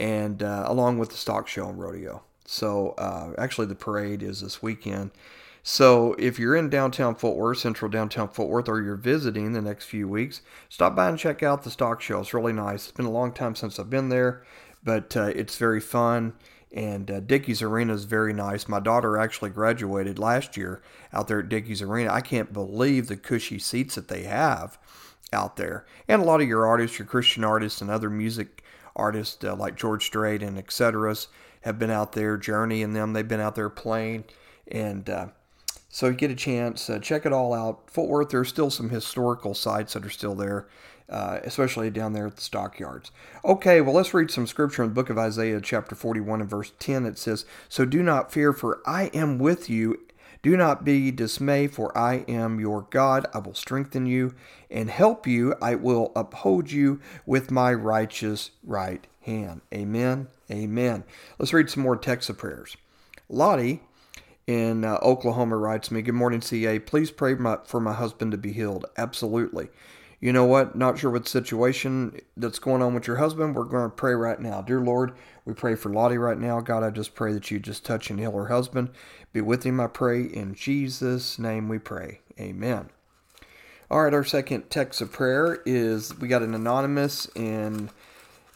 and 0.00 0.42
uh, 0.42 0.64
along 0.66 0.98
with 0.98 1.10
the 1.10 1.16
stock 1.16 1.46
show 1.46 1.68
and 1.68 1.78
rodeo. 1.78 2.22
So, 2.46 2.90
uh, 2.98 3.32
actually, 3.38 3.68
the 3.68 3.76
parade 3.76 4.24
is 4.24 4.40
this 4.40 4.60
weekend. 4.60 5.12
So, 5.62 6.14
if 6.18 6.36
you're 6.38 6.56
in 6.56 6.68
downtown 6.68 7.14
Fort 7.14 7.36
Worth, 7.36 7.58
central 7.58 7.90
downtown 7.90 8.28
Fort 8.28 8.48
Worth, 8.48 8.68
or 8.68 8.82
you're 8.82 8.96
visiting 8.96 9.52
the 9.52 9.62
next 9.62 9.84
few 9.84 10.08
weeks, 10.08 10.40
stop 10.68 10.96
by 10.96 11.08
and 11.08 11.18
check 11.18 11.44
out 11.44 11.62
the 11.62 11.70
stock 11.70 12.00
show. 12.00 12.18
It's 12.20 12.34
really 12.34 12.52
nice. 12.52 12.88
It's 12.88 12.96
been 12.96 13.06
a 13.06 13.10
long 13.10 13.32
time 13.32 13.54
since 13.54 13.78
I've 13.78 13.90
been 13.90 14.08
there, 14.08 14.42
but 14.82 15.16
uh, 15.16 15.32
it's 15.36 15.56
very 15.56 15.80
fun. 15.80 16.32
And 16.72 17.10
uh, 17.10 17.20
Dickies 17.20 17.62
Arena 17.62 17.92
is 17.94 18.04
very 18.04 18.32
nice. 18.32 18.68
My 18.68 18.78
daughter 18.78 19.18
actually 19.18 19.50
graduated 19.50 20.18
last 20.18 20.56
year 20.56 20.82
out 21.12 21.26
there 21.26 21.40
at 21.40 21.48
Dickies 21.48 21.82
Arena. 21.82 22.12
I 22.12 22.20
can't 22.20 22.52
believe 22.52 23.08
the 23.08 23.16
cushy 23.16 23.58
seats 23.58 23.96
that 23.96 24.08
they 24.08 24.22
have 24.22 24.78
out 25.32 25.56
there. 25.56 25.84
And 26.06 26.22
a 26.22 26.24
lot 26.24 26.40
of 26.40 26.48
your 26.48 26.66
artists, 26.66 26.98
your 26.98 27.06
Christian 27.06 27.42
artists, 27.42 27.80
and 27.80 27.90
other 27.90 28.10
music 28.10 28.62
artists 28.94 29.42
uh, 29.44 29.56
like 29.56 29.76
George 29.76 30.06
Strait 30.06 30.42
and 30.42 30.58
etc. 30.58 31.16
have 31.62 31.78
been 31.78 31.90
out 31.90 32.12
there. 32.12 32.36
Journey 32.36 32.82
and 32.82 32.94
them, 32.94 33.12
they've 33.12 33.26
been 33.26 33.40
out 33.40 33.54
there 33.56 33.70
playing. 33.70 34.24
And 34.68 35.08
uh, 35.10 35.26
so 35.88 36.06
you 36.06 36.14
get 36.14 36.30
a 36.30 36.36
chance, 36.36 36.88
uh, 36.88 37.00
check 37.00 37.26
it 37.26 37.32
all 37.32 37.52
out. 37.52 37.90
Fort 37.90 38.08
Worth, 38.08 38.30
there's 38.30 38.48
still 38.48 38.70
some 38.70 38.90
historical 38.90 39.54
sites 39.54 39.94
that 39.94 40.06
are 40.06 40.10
still 40.10 40.36
there, 40.36 40.68
uh, 41.10 41.40
especially 41.42 41.90
down 41.90 42.12
there 42.12 42.28
at 42.28 42.36
the 42.36 42.42
stockyards. 42.42 43.10
Okay, 43.44 43.80
well, 43.80 43.94
let's 43.94 44.14
read 44.14 44.30
some 44.30 44.46
scripture 44.46 44.82
in 44.82 44.90
the 44.90 44.94
book 44.94 45.10
of 45.10 45.18
Isaiah, 45.18 45.60
chapter 45.60 45.94
41 45.94 46.40
and 46.40 46.50
verse 46.50 46.72
10. 46.78 47.04
It 47.04 47.18
says, 47.18 47.44
So 47.68 47.84
do 47.84 48.02
not 48.02 48.32
fear, 48.32 48.52
for 48.52 48.80
I 48.86 49.10
am 49.12 49.38
with 49.38 49.68
you. 49.68 50.00
Do 50.42 50.56
not 50.56 50.84
be 50.84 51.10
dismayed, 51.10 51.72
for 51.72 51.96
I 51.96 52.24
am 52.26 52.60
your 52.60 52.86
God. 52.90 53.26
I 53.34 53.38
will 53.38 53.54
strengthen 53.54 54.06
you 54.06 54.34
and 54.70 54.88
help 54.88 55.26
you. 55.26 55.54
I 55.60 55.74
will 55.74 56.12
uphold 56.16 56.70
you 56.70 57.00
with 57.26 57.50
my 57.50 57.74
righteous 57.74 58.52
right 58.64 59.06
hand. 59.20 59.60
Amen. 59.74 60.28
Amen. 60.50 61.04
Let's 61.38 61.52
read 61.52 61.68
some 61.68 61.82
more 61.82 61.96
texts 61.96 62.30
of 62.30 62.38
prayers. 62.38 62.76
Lottie 63.28 63.82
in 64.46 64.84
uh, 64.84 64.98
Oklahoma 65.02 65.56
writes 65.56 65.90
me, 65.90 66.02
Good 66.02 66.14
morning, 66.14 66.40
CA. 66.40 66.78
Please 66.78 67.10
pray 67.10 67.34
my, 67.34 67.58
for 67.64 67.80
my 67.80 67.92
husband 67.92 68.32
to 68.32 68.38
be 68.38 68.52
healed. 68.52 68.86
Absolutely. 68.96 69.68
You 70.20 70.34
know 70.34 70.44
what? 70.44 70.76
Not 70.76 70.98
sure 70.98 71.10
what 71.10 71.26
situation 71.26 72.20
that's 72.36 72.58
going 72.58 72.82
on 72.82 72.94
with 72.94 73.06
your 73.06 73.16
husband. 73.16 73.54
We're 73.54 73.64
going 73.64 73.88
to 73.88 73.96
pray 73.96 74.12
right 74.12 74.38
now. 74.38 74.60
Dear 74.60 74.80
Lord, 74.80 75.12
we 75.46 75.54
pray 75.54 75.74
for 75.74 75.90
Lottie 75.90 76.18
right 76.18 76.38
now. 76.38 76.60
God, 76.60 76.82
I 76.82 76.90
just 76.90 77.14
pray 77.14 77.32
that 77.32 77.50
you 77.50 77.58
just 77.58 77.86
touch 77.86 78.10
and 78.10 78.20
heal 78.20 78.32
her 78.32 78.48
husband. 78.48 78.90
Be 79.32 79.40
with 79.40 79.64
him, 79.64 79.80
I 79.80 79.86
pray. 79.86 80.22
In 80.22 80.54
Jesus' 80.54 81.38
name 81.38 81.68
we 81.68 81.78
pray. 81.78 82.20
Amen. 82.38 82.90
All 83.90 84.02
right, 84.04 84.14
our 84.14 84.24
second 84.24 84.68
text 84.70 85.00
of 85.00 85.10
prayer 85.10 85.62
is 85.64 86.16
we 86.18 86.28
got 86.28 86.42
an 86.42 86.54
anonymous 86.54 87.26
in 87.34 87.90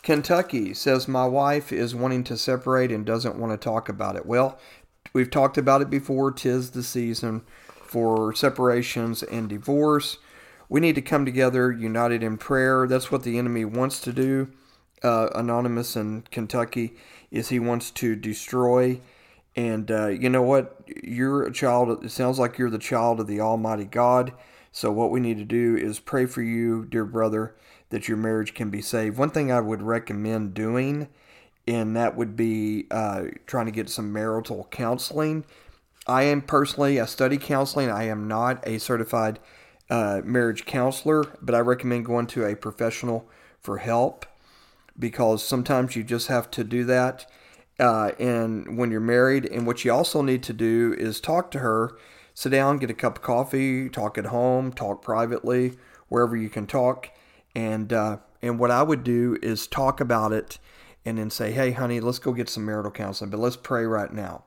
Kentucky 0.05 0.75
says 0.75 1.09
my 1.09 1.25
wife 1.25 1.73
is 1.73 1.95
wanting 1.95 2.25
to 2.25 2.37
separate 2.37 2.93
and 2.93 3.07
doesn't 3.07 3.39
want 3.39 3.53
to 3.53 3.57
talk 3.57 3.89
about 3.89 4.17
it. 4.17 4.27
Well, 4.27 4.59
we've 5.15 5.31
talked 5.31 5.57
about 5.57 5.81
it 5.81 5.89
before. 5.89 6.31
Tis 6.31 6.73
the 6.73 6.83
season 6.83 7.41
for 7.83 8.35
separations 8.35 9.23
and 9.23 9.49
divorce. 9.49 10.19
We 10.75 10.81
need 10.81 10.97
to 10.97 11.03
come 11.03 11.25
together, 11.25 11.71
united 11.71 12.25
in 12.25 12.37
prayer. 12.37 12.89
That's 12.89 13.13
what 13.13 13.23
the 13.23 13.39
enemy 13.39 13.65
wants 13.65 14.01
to 14.01 14.13
do. 14.13 14.49
Uh, 15.05 15.29
Anonymous 15.33 15.95
in 15.95 16.23
Kentucky 16.33 16.97
is 17.31 17.51
he 17.51 17.61
wants 17.61 17.93
to 17.93 18.17
destroy. 18.17 18.99
And 19.55 19.89
uh, 19.89 20.09
you 20.09 20.29
know 20.29 20.43
what? 20.43 20.83
You're 21.01 21.45
a 21.45 21.53
child. 21.53 22.05
It 22.05 22.11
sounds 22.11 22.41
like 22.41 22.59
you're 22.59 22.71
the 22.71 22.79
child 22.81 23.21
of 23.21 23.29
the 23.29 23.41
Almighty 23.41 23.85
God. 23.85 24.33
So 24.73 24.91
what 24.91 25.13
we 25.13 25.21
need 25.21 25.39
to 25.39 25.45
do 25.45 25.77
is 25.77 26.01
pray 26.01 26.27
for 26.27 26.43
you, 26.43 26.87
dear 26.87 27.05
brother, 27.05 27.55
that 27.91 28.09
your 28.09 28.17
marriage 28.17 28.53
can 28.53 28.71
be 28.71 28.83
saved. 28.83 29.17
One 29.17 29.31
thing 29.31 29.53
I 29.53 29.61
would 29.61 29.81
recommend 29.81 30.55
doing, 30.55 31.07
and 31.69 31.95
that 31.95 32.17
would 32.17 32.35
be 32.35 32.89
uh, 32.91 33.27
trying 33.47 33.67
to 33.67 33.71
get 33.71 33.89
some 33.89 34.13
marital 34.13 34.67
counseling. 34.73 35.45
I 36.09 36.25
am 36.25 36.43
personally, 36.43 37.01
I 37.01 37.05
study 37.05 37.39
counseling. 37.39 37.91
I 37.91 38.09
am 38.09 38.27
not 38.27 38.67
a 38.67 38.79
certified 38.79 39.39
uh, 39.91 40.23
marriage 40.25 40.65
counselor, 40.65 41.25
but 41.43 41.55
I 41.55 41.61
recommend 41.61 42.07
going 42.07 42.27
to 42.29 42.45
a 42.45 42.57
professional 42.57 43.29
for 43.61 43.79
help 43.79 44.27
because 44.99 45.43
sometimes 45.43 45.97
you 45.97 46.05
just 46.05 46.29
have 46.29 46.51
to 46.53 46.65
do 46.65 46.85
that. 46.85 47.27
Uh, 47.79 48.13
and 48.19 48.79
when 48.79 48.91
you're 48.91 49.01
married, 49.01 49.47
and 49.47 49.67
what 49.67 49.85
you 49.85 49.93
also 49.93 50.23
need 50.23 50.43
to 50.45 50.53
do 50.53 50.95
is 50.97 51.21
talk 51.21 51.51
to 51.51 51.59
her, 51.59 51.97
sit 52.33 52.51
down, 52.51 52.79
get 52.79 52.91
a 52.91 52.95
cup 52.95 53.19
of 53.19 53.23
coffee, 53.23 53.89
talk 53.89 54.17
at 54.17 54.27
home, 54.27 54.73
talk 54.73 55.03
privately, 55.03 55.73
wherever 56.09 56.37
you 56.37 56.49
can 56.49 56.67
talk. 56.67 57.11
And 57.55 57.93
uh, 57.93 58.19
and 58.43 58.59
what 58.59 58.71
I 58.71 58.83
would 58.83 59.05
do 59.05 59.39
is 59.43 59.67
talk 59.67 60.01
about 60.01 60.33
it, 60.33 60.59
and 61.05 61.19
then 61.19 61.31
say, 61.31 61.51
"Hey, 61.51 61.73
honey, 61.73 62.01
let's 62.01 62.19
go 62.19 62.33
get 62.33 62.49
some 62.49 62.65
marital 62.65 62.91
counseling, 62.91 63.31
but 63.31 63.41
let's 63.41 63.57
pray 63.57 63.85
right 63.85 64.13
now." 64.13 64.45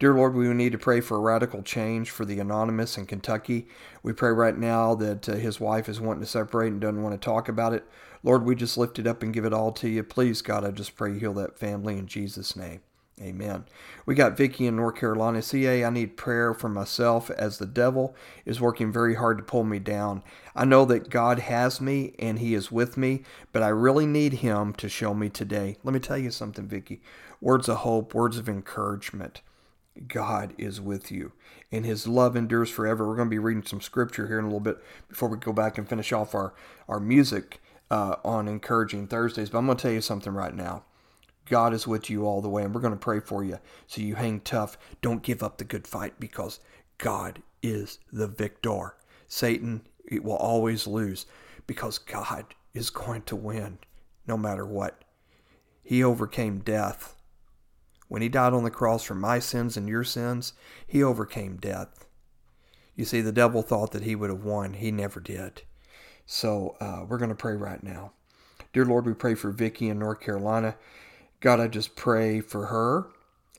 Dear 0.00 0.14
Lord, 0.14 0.32
we 0.32 0.48
need 0.54 0.72
to 0.72 0.78
pray 0.78 1.02
for 1.02 1.18
a 1.18 1.20
radical 1.20 1.62
change 1.62 2.08
for 2.08 2.24
the 2.24 2.40
anonymous 2.40 2.96
in 2.96 3.04
Kentucky. 3.04 3.68
We 4.02 4.14
pray 4.14 4.30
right 4.30 4.56
now 4.56 4.94
that 4.94 5.28
uh, 5.28 5.34
his 5.34 5.60
wife 5.60 5.90
is 5.90 6.00
wanting 6.00 6.22
to 6.22 6.26
separate 6.26 6.72
and 6.72 6.80
doesn't 6.80 7.02
want 7.02 7.20
to 7.20 7.22
talk 7.22 7.50
about 7.50 7.74
it. 7.74 7.84
Lord, 8.22 8.46
we 8.46 8.54
just 8.54 8.78
lift 8.78 8.98
it 8.98 9.06
up 9.06 9.22
and 9.22 9.34
give 9.34 9.44
it 9.44 9.52
all 9.52 9.72
to 9.72 9.90
you. 9.90 10.02
Please, 10.02 10.40
God, 10.40 10.64
I 10.64 10.70
just 10.70 10.96
pray 10.96 11.18
heal 11.18 11.34
that 11.34 11.58
family 11.58 11.98
in 11.98 12.06
Jesus' 12.06 12.56
name. 12.56 12.80
Amen. 13.20 13.66
We 14.06 14.14
got 14.14 14.38
Vicky 14.38 14.66
in 14.66 14.76
North 14.76 14.94
Carolina. 14.94 15.42
CA, 15.42 15.84
I 15.84 15.90
need 15.90 16.16
prayer 16.16 16.54
for 16.54 16.70
myself 16.70 17.28
as 17.28 17.58
the 17.58 17.66
devil 17.66 18.16
is 18.46 18.58
working 18.58 18.90
very 18.90 19.16
hard 19.16 19.36
to 19.36 19.44
pull 19.44 19.64
me 19.64 19.80
down. 19.80 20.22
I 20.56 20.64
know 20.64 20.86
that 20.86 21.10
God 21.10 21.40
has 21.40 21.78
me 21.78 22.14
and 22.18 22.38
He 22.38 22.54
is 22.54 22.72
with 22.72 22.96
me, 22.96 23.24
but 23.52 23.62
I 23.62 23.68
really 23.68 24.06
need 24.06 24.32
Him 24.32 24.72
to 24.76 24.88
show 24.88 25.12
me 25.12 25.28
today. 25.28 25.76
Let 25.84 25.92
me 25.92 26.00
tell 26.00 26.16
you 26.16 26.30
something, 26.30 26.66
Vicky. 26.66 27.02
Words 27.42 27.68
of 27.68 27.78
hope, 27.78 28.14
words 28.14 28.38
of 28.38 28.48
encouragement. 28.48 29.42
God 30.06 30.54
is 30.56 30.80
with 30.80 31.10
you, 31.10 31.32
and 31.72 31.84
His 31.84 32.06
love 32.06 32.36
endures 32.36 32.70
forever. 32.70 33.06
We're 33.06 33.16
going 33.16 33.28
to 33.28 33.34
be 33.34 33.38
reading 33.38 33.64
some 33.64 33.80
scripture 33.80 34.26
here 34.26 34.38
in 34.38 34.44
a 34.44 34.48
little 34.48 34.60
bit 34.60 34.78
before 35.08 35.28
we 35.28 35.36
go 35.36 35.52
back 35.52 35.78
and 35.78 35.88
finish 35.88 36.12
off 36.12 36.34
our, 36.34 36.54
our 36.88 37.00
music 37.00 37.60
uh, 37.90 38.16
on 38.24 38.48
Encouraging 38.48 39.06
Thursdays. 39.06 39.50
But 39.50 39.58
I'm 39.58 39.66
going 39.66 39.76
to 39.76 39.82
tell 39.82 39.92
you 39.92 40.00
something 40.00 40.32
right 40.32 40.54
now. 40.54 40.84
God 41.46 41.74
is 41.74 41.86
with 41.86 42.08
you 42.08 42.24
all 42.24 42.40
the 42.40 42.48
way, 42.48 42.62
and 42.62 42.74
we're 42.74 42.80
going 42.80 42.94
to 42.94 42.98
pray 42.98 43.20
for 43.20 43.42
you. 43.42 43.58
So 43.86 44.00
you 44.00 44.14
hang 44.14 44.40
tough. 44.40 44.78
Don't 45.02 45.22
give 45.22 45.42
up 45.42 45.58
the 45.58 45.64
good 45.64 45.86
fight 45.86 46.20
because 46.20 46.60
God 46.98 47.42
is 47.62 47.98
the 48.12 48.28
victor. 48.28 48.94
Satan 49.26 49.82
it 50.10 50.24
will 50.24 50.36
always 50.36 50.86
lose 50.86 51.26
because 51.66 51.98
God 51.98 52.46
is 52.74 52.90
going 52.90 53.22
to 53.22 53.36
win 53.36 53.78
no 54.26 54.36
matter 54.36 54.66
what. 54.66 55.04
He 55.82 56.04
overcame 56.04 56.58
death. 56.58 57.14
When 58.10 58.22
he 58.22 58.28
died 58.28 58.54
on 58.54 58.64
the 58.64 58.72
cross 58.72 59.04
for 59.04 59.14
my 59.14 59.38
sins 59.38 59.76
and 59.76 59.88
your 59.88 60.02
sins, 60.02 60.52
he 60.84 61.00
overcame 61.00 61.58
death. 61.58 62.06
You 62.96 63.04
see, 63.04 63.20
the 63.20 63.30
devil 63.30 63.62
thought 63.62 63.92
that 63.92 64.02
he 64.02 64.16
would 64.16 64.30
have 64.30 64.42
won. 64.42 64.74
He 64.74 64.90
never 64.90 65.20
did. 65.20 65.62
So 66.26 66.74
uh, 66.80 67.04
we're 67.08 67.18
going 67.18 67.28
to 67.28 67.36
pray 67.36 67.54
right 67.54 67.80
now. 67.80 68.10
Dear 68.72 68.84
Lord, 68.84 69.06
we 69.06 69.14
pray 69.14 69.36
for 69.36 69.52
Vicky 69.52 69.88
in 69.88 70.00
North 70.00 70.18
Carolina. 70.18 70.74
God, 71.38 71.60
I 71.60 71.68
just 71.68 71.94
pray 71.94 72.40
for 72.40 72.66
her 72.66 73.06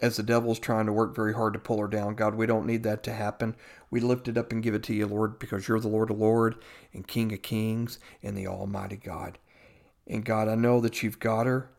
as 0.01 0.17
the 0.17 0.23
devil's 0.23 0.59
trying 0.59 0.85
to 0.87 0.91
work 0.91 1.15
very 1.15 1.33
hard 1.33 1.53
to 1.53 1.59
pull 1.59 1.79
her 1.79 1.87
down. 1.87 2.15
God, 2.15 2.35
we 2.35 2.45
don't 2.45 2.67
need 2.67 2.83
that 2.83 3.03
to 3.03 3.13
happen. 3.13 3.55
We 3.89 4.01
lift 4.01 4.27
it 4.27 4.37
up 4.37 4.51
and 4.51 4.61
give 4.61 4.75
it 4.75 4.83
to 4.83 4.93
you, 4.93 5.07
Lord, 5.07 5.39
because 5.39 5.69
you're 5.69 5.79
the 5.79 5.87
Lord 5.87 6.11
of 6.11 6.19
Lords 6.19 6.57
and 6.91 7.07
King 7.07 7.31
of 7.31 7.41
Kings 7.41 7.99
and 8.21 8.35
the 8.35 8.47
Almighty 8.47 8.97
God. 8.97 9.37
And 10.05 10.25
God, 10.25 10.49
I 10.49 10.55
know 10.55 10.81
that 10.81 11.01
you've 11.03 11.19
got 11.19 11.47
her, 11.47 11.69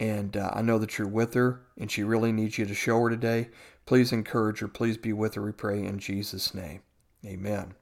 and 0.00 0.36
uh, 0.36 0.50
I 0.52 0.62
know 0.62 0.78
that 0.78 0.98
you're 0.98 1.08
with 1.08 1.34
her, 1.34 1.62
and 1.78 1.90
she 1.90 2.02
really 2.02 2.32
needs 2.32 2.58
you 2.58 2.66
to 2.66 2.74
show 2.74 3.00
her 3.00 3.10
today. 3.10 3.50
Please 3.86 4.12
encourage 4.12 4.60
her. 4.60 4.68
Please 4.68 4.96
be 4.96 5.12
with 5.12 5.34
her, 5.34 5.42
we 5.42 5.52
pray, 5.52 5.84
in 5.84 5.98
Jesus' 5.98 6.54
name. 6.54 6.80
Amen. 7.24 7.74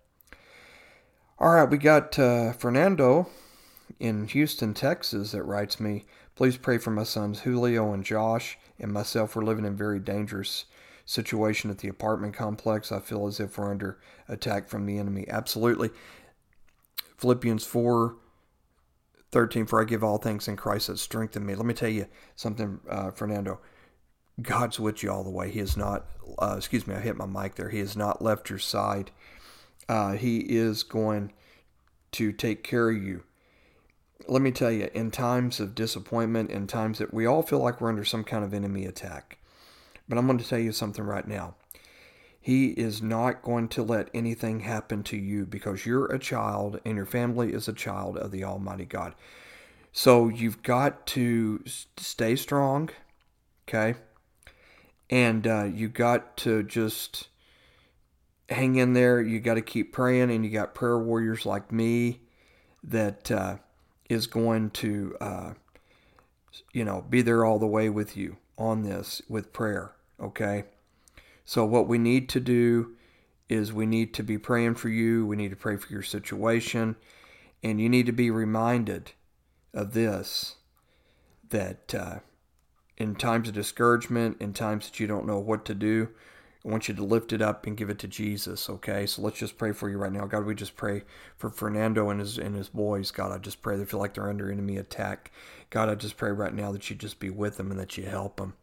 All 1.39 1.55
right, 1.55 1.69
we 1.69 1.79
got 1.79 2.19
uh, 2.19 2.53
Fernando 2.53 3.29
in 3.99 4.27
Houston, 4.29 4.75
Texas, 4.75 5.33
that 5.33 5.43
writes 5.43 5.81
me, 5.81 6.05
Please 6.35 6.57
pray 6.57 6.79
for 6.79 6.91
my 6.91 7.03
sons 7.03 7.41
Julio 7.41 7.93
and 7.93 8.05
Josh 8.05 8.59
and 8.79 8.93
myself. 8.93 9.37
We're 9.37 9.45
living 9.45 9.65
in 9.65 9.77
very 9.77 9.99
dangerous 9.99 10.65
situation 11.05 11.71
at 11.71 11.79
the 11.79 11.89
apartment 11.89 12.35
complex. 12.35 12.91
I 12.91 13.01
feel 13.01 13.27
as 13.27 13.39
if 13.39 13.59
we're 13.59 13.71
under 13.71 13.99
attack 14.29 14.69
from 14.69 14.87
the 14.87 14.99
enemy. 14.99 15.27
Absolutely. 15.29 15.91
Philippians 17.19 17.65
4 17.65 18.17
13, 19.33 19.67
for 19.67 19.81
I 19.81 19.85
give 19.85 20.05
all 20.05 20.19
things 20.19 20.47
in 20.47 20.57
Christ 20.57 20.87
that 20.87 20.99
strengthen 20.99 21.45
me. 21.45 21.55
Let 21.55 21.67
me 21.67 21.75
tell 21.75 21.89
you 21.89 22.07
something, 22.37 22.81
uh, 22.89 23.11
Fernando. 23.11 23.61
God's 24.41 24.79
with 24.79 25.03
you 25.03 25.11
all 25.11 25.25
the 25.25 25.31
way. 25.31 25.51
He 25.51 25.61
is 25.61 25.77
not, 25.77 26.07
uh, 26.39 26.55
excuse 26.57 26.87
me, 26.87 26.95
I 26.95 27.01
hit 27.01 27.17
my 27.17 27.27
mic 27.27 27.55
there. 27.55 27.71
He 27.71 27.81
has 27.81 27.97
not 27.97 28.23
left 28.23 28.51
your 28.51 28.59
side. 28.59 29.11
Uh, 29.89 30.13
he 30.13 30.39
is 30.39 30.83
going 30.83 31.33
to 32.13 32.33
take 32.33 32.63
care 32.63 32.91
of 32.91 33.03
you. 33.03 33.25
Let 34.29 34.43
me 34.43 34.53
tell 34.53 34.71
you, 34.71 34.89
in 34.95 35.11
times 35.11 35.61
of 35.61 35.75
disappointment, 35.75 36.51
in 36.51 36.67
times 36.67 36.99
that 36.99 37.13
we 37.13 37.27
all 37.27 37.43
feel 37.43 37.59
like 37.59 37.81
we're 37.81 37.89
under 37.89 38.05
some 38.05 38.25
kind 38.25 38.45
of 38.45 38.55
enemy 38.55 38.85
attack, 38.85 39.39
but 40.09 40.17
I'm 40.17 40.27
going 40.27 40.39
to 40.39 40.49
tell 40.49 40.59
you 40.59 40.73
something 40.73 41.05
right 41.05 41.27
now. 41.27 41.55
He 42.45 42.71
is 42.71 43.01
not 43.01 43.43
going 43.43 43.69
to 43.69 43.85
let 43.85 44.11
anything 44.13 44.61
happen 44.61 45.05
to 45.05 45.17
you 45.17 45.47
because 45.47 45.87
you're 45.87 46.07
a 46.07 46.19
child 46.19 46.81
and 46.85 46.97
your 46.97 47.07
family 47.07 47.53
is 47.53 47.69
a 47.69 47.73
child 47.73 48.19
of 48.19 48.33
the 48.33 48.43
Almighty 48.43 48.85
God. 48.85 49.15
So 49.93 50.29
you've 50.29 50.61
got 50.65 51.07
to 51.09 51.63
stay 51.97 52.35
strong, 52.35 52.91
okay? 53.69 53.95
And 55.09 55.47
uh, 55.47 55.69
you 55.73 55.89
got 55.89 56.37
to 56.39 56.65
just 56.65 57.29
hang 58.49 58.75
in 58.75 58.95
there. 58.95 59.23
You 59.23 59.39
got 59.39 59.55
to 59.55 59.63
keep 59.63 59.93
praying, 59.93 60.33
and 60.33 60.45
you 60.45 60.51
got 60.51 60.75
prayer 60.75 60.99
warriors 60.99 61.47
like 61.47 61.71
me 61.71 62.23
that 62.83 63.31
uh, 63.31 63.59
is 64.09 64.27
going 64.27 64.71
to, 64.71 65.17
uh, 65.21 65.53
you 66.73 66.85
know, 66.85 67.05
be 67.09 67.23
there 67.23 67.45
all 67.45 67.61
the 67.61 67.67
way 67.67 67.89
with 67.89 68.17
you 68.17 68.39
on 68.59 68.83
this 68.83 69.23
with 69.29 69.53
prayer, 69.53 69.93
okay? 70.19 70.65
So, 71.45 71.65
what 71.65 71.89
we 71.89 71.99
need 71.99 72.29
to 72.31 72.41
do 72.41 72.95
is 73.49 73.73
we 73.73 73.87
need 73.87 74.15
to 74.15 74.23
be 74.23 74.39
praying 74.39 74.77
for 74.77 74.89
you. 74.89 75.27
We 75.27 75.37
need 75.37 75.51
to 75.51 75.57
pray 75.57 75.77
for 75.77 75.93
your 75.93 76.03
situation. 76.03 76.97
And 77.63 77.81
you 77.81 77.89
need 77.89 78.07
to 78.07 78.13
be 78.13 78.31
reminded 78.31 79.13
of 79.75 79.95
this 79.95 80.57
that 81.51 81.95
uh, 81.95 82.19
in 82.97 83.15
times 83.15 83.49
of 83.49 83.55
discouragement, 83.55 84.39
in 84.41 84.53
times 84.53 84.87
that 84.87 84.99
you 84.99 85.07
don't 85.07 85.27
know 85.27 85.39
what 85.39 85.65
to 85.67 85.75
do, 85.75 86.09
I 86.65 86.69
want 86.69 86.89
you 86.89 86.95
to 86.95 87.05
lift 87.05 87.33
it 87.33 87.43
up 87.43 87.67
and 87.67 87.77
give 87.77 87.91
it 87.91 87.99
to 88.01 88.09
Jesus, 88.09 88.71
okay? 88.71 89.05
So 89.07 89.21
let's 89.21 89.39
just 89.39 89.59
pray 89.59 89.73
for 89.73 89.89
you 89.91 89.99
right 89.99 90.13
now. 90.13 90.27
God, 90.27 90.45
we 90.45 90.55
just 90.55 90.77
pray 90.77 91.03
for 91.37 91.51
Fernando 91.51 92.09
and 92.11 92.21
his 92.21 92.39
and 92.39 92.55
his 92.55 92.69
boys. 92.69 93.11
God, 93.11 93.33
I 93.33 93.39
just 93.39 93.63
pray 93.63 93.77
they 93.77 93.85
feel 93.85 93.99
like 93.99 94.15
they're 94.15 94.31
under 94.31 94.51
enemy 94.51 94.77
attack. 94.77 95.33
God, 95.71 95.89
I 95.89 95.97
just 95.97 96.17
pray 96.17 96.31
right 96.31 96.55
now 96.55 96.71
that 96.71 96.89
you 96.89 96.95
just 96.95 97.19
be 97.19 97.31
with 97.31 97.57
them 97.57 97.71
and 97.71 97.81
that 97.81 97.99
you 97.99 98.05
help 98.05 98.37
them 98.37 98.55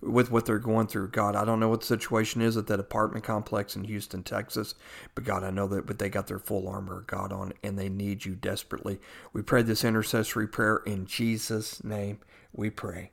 with 0.00 0.30
what 0.30 0.46
they're 0.46 0.58
going 0.58 0.86
through. 0.86 1.08
God, 1.08 1.36
I 1.36 1.44
don't 1.44 1.60
know 1.60 1.68
what 1.68 1.80
the 1.80 1.86
situation 1.86 2.40
is 2.40 2.56
at 2.56 2.66
that 2.68 2.80
apartment 2.80 3.24
complex 3.24 3.76
in 3.76 3.84
Houston, 3.84 4.22
Texas, 4.22 4.74
but 5.14 5.24
God, 5.24 5.44
I 5.44 5.50
know 5.50 5.66
that 5.68 5.86
but 5.86 5.98
they 5.98 6.08
got 6.08 6.26
their 6.26 6.38
full 6.38 6.68
armor 6.68 7.04
God 7.06 7.32
on 7.32 7.52
and 7.62 7.78
they 7.78 7.88
need 7.88 8.24
you 8.24 8.34
desperately. 8.34 8.98
We 9.32 9.42
pray 9.42 9.62
this 9.62 9.84
intercessory 9.84 10.48
prayer 10.48 10.82
in 10.86 11.06
Jesus' 11.06 11.84
name. 11.84 12.20
We 12.52 12.70
pray. 12.70 13.12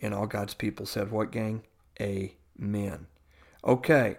And 0.00 0.14
all 0.14 0.26
God's 0.26 0.54
people 0.54 0.86
said, 0.86 1.10
What 1.10 1.30
gang? 1.30 1.62
Amen. 2.00 3.06
Okay. 3.64 4.16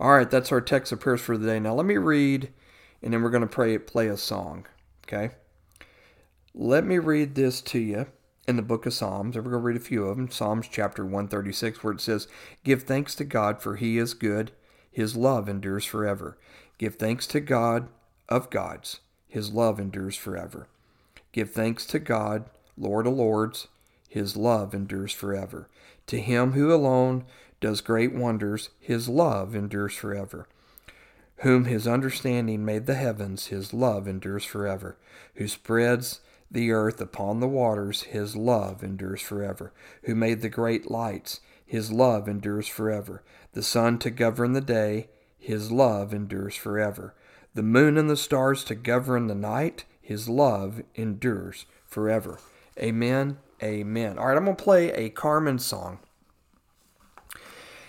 All 0.00 0.12
right, 0.12 0.30
that's 0.30 0.52
our 0.52 0.60
text 0.60 0.92
of 0.92 1.00
prayers 1.00 1.20
for 1.20 1.38
the 1.38 1.46
day. 1.46 1.60
Now 1.60 1.74
let 1.74 1.86
me 1.86 1.96
read 1.96 2.52
and 3.02 3.12
then 3.12 3.22
we're 3.22 3.30
going 3.30 3.42
to 3.42 3.46
pray 3.46 3.78
play 3.78 4.08
a 4.08 4.16
song. 4.16 4.66
Okay? 5.06 5.34
Let 6.54 6.84
me 6.84 6.98
read 6.98 7.34
this 7.34 7.60
to 7.62 7.78
you 7.78 8.06
in 8.46 8.56
the 8.56 8.62
book 8.62 8.86
of 8.86 8.94
Psalms. 8.94 9.36
We're 9.36 9.42
going 9.42 9.52
to 9.52 9.58
read 9.58 9.76
a 9.76 9.80
few 9.80 10.06
of 10.06 10.16
them. 10.16 10.30
Psalms 10.30 10.68
chapter 10.70 11.04
136, 11.04 11.82
where 11.82 11.92
it 11.92 12.00
says, 12.00 12.28
Give 12.62 12.82
thanks 12.82 13.14
to 13.16 13.24
God, 13.24 13.62
for 13.62 13.76
he 13.76 13.98
is 13.98 14.14
good. 14.14 14.52
His 14.90 15.16
love 15.16 15.48
endures 15.48 15.84
forever. 15.84 16.38
Give 16.78 16.94
thanks 16.94 17.26
to 17.28 17.40
God 17.40 17.88
of 18.28 18.50
gods. 18.50 19.00
His 19.28 19.52
love 19.52 19.80
endures 19.80 20.16
forever. 20.16 20.68
Give 21.32 21.50
thanks 21.50 21.86
to 21.86 21.98
God, 21.98 22.44
Lord 22.76 23.06
of 23.06 23.14
lords. 23.14 23.68
His 24.08 24.36
love 24.36 24.74
endures 24.74 25.12
forever. 25.12 25.68
To 26.06 26.20
him 26.20 26.52
who 26.52 26.72
alone 26.72 27.24
does 27.60 27.80
great 27.80 28.14
wonders, 28.14 28.70
his 28.78 29.08
love 29.08 29.56
endures 29.56 29.94
forever. 29.94 30.46
Whom 31.38 31.64
his 31.64 31.88
understanding 31.88 32.64
made 32.64 32.86
the 32.86 32.94
heavens, 32.94 33.46
his 33.46 33.74
love 33.74 34.06
endures 34.06 34.44
forever. 34.44 34.96
Who 35.34 35.48
spreads 35.48 36.20
the 36.50 36.70
earth 36.70 37.00
upon 37.00 37.40
the 37.40 37.48
waters, 37.48 38.02
his 38.02 38.36
love 38.36 38.82
endures 38.82 39.20
forever. 39.20 39.72
Who 40.04 40.14
made 40.14 40.40
the 40.40 40.48
great 40.48 40.90
lights, 40.90 41.40
his 41.66 41.90
love 41.90 42.28
endures 42.28 42.68
forever. 42.68 43.22
The 43.52 43.62
sun 43.62 43.98
to 44.00 44.10
govern 44.10 44.52
the 44.52 44.60
day, 44.60 45.08
his 45.38 45.72
love 45.72 46.14
endures 46.14 46.54
forever. 46.54 47.14
The 47.54 47.62
moon 47.62 47.96
and 47.96 48.10
the 48.10 48.16
stars 48.16 48.64
to 48.64 48.74
govern 48.74 49.26
the 49.26 49.34
night, 49.34 49.84
his 50.00 50.28
love 50.28 50.82
endures 50.94 51.66
forever. 51.86 52.38
Amen. 52.78 53.38
Amen. 53.62 54.18
All 54.18 54.26
right, 54.26 54.36
I'm 54.36 54.44
going 54.44 54.56
to 54.56 54.62
play 54.62 54.92
a 54.92 55.10
Carmen 55.10 55.58
song. 55.58 56.00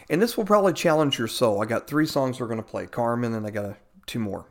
And 0.10 0.22
this 0.22 0.38
will 0.38 0.46
probably 0.46 0.74
challenge 0.74 1.18
your 1.18 1.28
soul. 1.28 1.62
I 1.62 1.66
got 1.66 1.88
three 1.88 2.06
songs 2.06 2.40
we're 2.40 2.48
going 2.48 2.62
to 2.62 2.64
play 2.64 2.86
Carmen, 2.86 3.34
and 3.34 3.46
I 3.46 3.50
got 3.50 3.78
two 4.06 4.20
more 4.20 4.46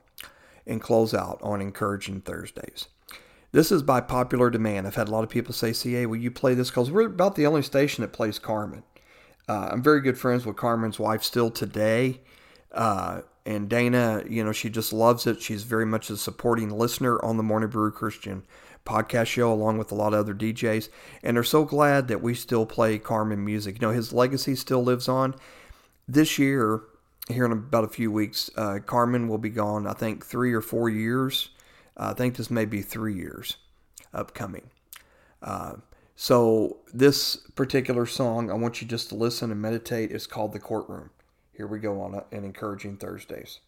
and 0.67 0.81
close 0.81 1.15
out 1.15 1.39
on 1.43 1.61
Encouraging 1.61 2.23
Thursdays. 2.23 2.89
This 3.55 3.71
is 3.71 3.85
by 3.85 4.01
popular 4.01 4.51
demand. 4.51 4.85
I've 4.85 4.97
had 4.97 5.07
a 5.07 5.13
lot 5.13 5.23
of 5.23 5.31
people 5.31 5.55
say, 5.55 5.73
CA, 5.73 6.07
will 6.07 6.17
you 6.17 6.33
play 6.33 6.55
this? 6.55 6.71
Because 6.71 6.91
we're 6.91 7.07
about 7.07 7.37
the 7.37 7.47
only 7.47 7.63
station 7.63 8.03
that 8.03 8.13
plays 8.13 8.41
Carmen. 8.41 8.83
Uh, 9.49 9.69
I'm 9.71 9.81
very 9.81 10.01
good 10.01 10.19
friends 10.19 10.45
with 10.45 10.57
Carmen's 10.57 10.99
wife 10.99 11.23
still 11.23 11.53
today. 11.53 12.21
Uh, 12.73 13.21
and 13.47 13.69
Dana, 13.69 14.25
you 14.29 14.43
know, 14.43 14.51
she 14.51 14.69
just 14.71 14.93
loves 14.93 15.29
it. 15.29 15.41
She's 15.41 15.63
very 15.63 15.87
much 15.87 16.11
a 16.11 16.17
supporting 16.17 16.69
listener 16.69 17.25
on 17.25 17.37
the 17.37 17.45
Morning 17.45 17.71
Brew 17.71 17.93
Christian 17.93 18.45
podcast 18.85 19.27
show, 19.27 19.53
along 19.53 19.79
with 19.79 19.93
a 19.93 19.95
lot 19.95 20.15
of 20.15 20.19
other 20.19 20.35
DJs. 20.35 20.89
And 21.23 21.37
they're 21.37 21.45
so 21.45 21.65
glad 21.65 22.09
that 22.09 22.21
we 22.21 22.35
still 22.35 22.67
play 22.67 22.99
Carmen 22.99 23.45
music. 23.45 23.77
You 23.77 23.87
know, 23.87 23.95
his 23.95 24.13
legacy 24.13 24.57
still 24.57 24.83
lives 24.83 25.09
on. 25.09 25.33
This 26.09 26.41
year, 26.41 26.81
here 27.29 27.45
in 27.45 27.53
about 27.53 27.85
a 27.85 27.89
few 27.89 28.11
weeks, 28.11 28.51
uh, 28.57 28.81
Carmen 28.85 29.29
will 29.29 29.39
be 29.39 29.51
gone, 29.51 29.87
I 29.87 29.93
think, 29.93 30.27
three 30.27 30.53
or 30.53 30.61
four 30.61 30.89
years. 30.89 31.51
I 31.97 32.13
think 32.13 32.37
this 32.37 32.51
may 32.51 32.65
be 32.65 32.83
three 32.83 33.15
years 33.15 33.57
upcoming. 34.13 34.71
Uh, 35.43 35.75
so, 36.17 36.79
this 36.93 37.37
particular 37.57 38.07
song, 38.07 38.51
I 38.51 38.55
want 38.55 38.81
you 38.81 38.87
just 38.87 39.09
to 39.09 39.17
listen 39.17 39.51
and 39.51 39.61
meditate. 39.61 40.13
It's 40.13 40.29
called 40.29 40.53
The 40.53 40.61
Courtroom. 40.61 41.11
Here 41.53 41.67
we 41.67 41.81
go 41.81 42.01
on 42.01 42.23
an 42.31 42.45
Encouraging 42.45 42.97
Thursdays. 42.97 43.61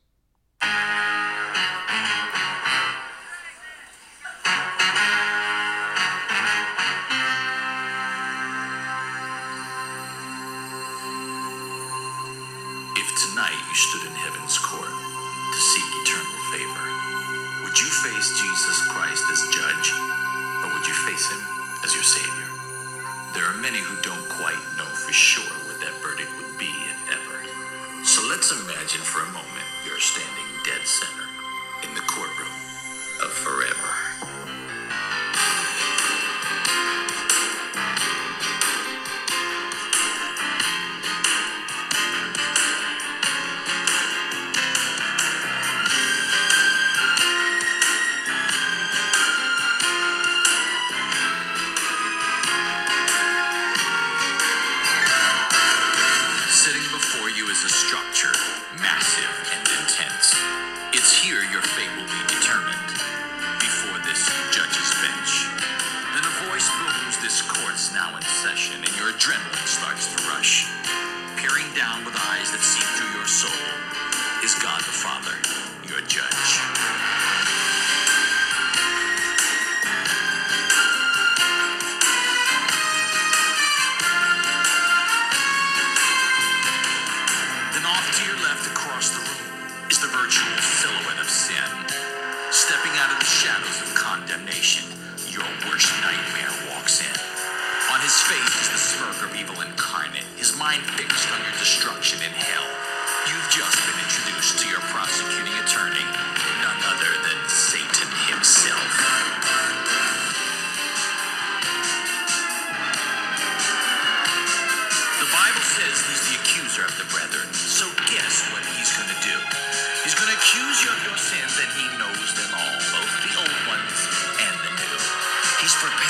He's 125.66 125.74
prepared. 125.74 126.05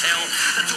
tell 0.00 0.24
the 0.64 0.69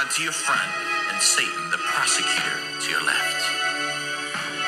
God 0.00 0.10
to 0.12 0.22
your 0.22 0.32
front 0.32 0.72
and 1.12 1.20
Satan, 1.20 1.68
the 1.70 1.76
prosecutor, 1.76 2.56
to 2.80 2.90
your 2.90 3.04
left. 3.04 3.44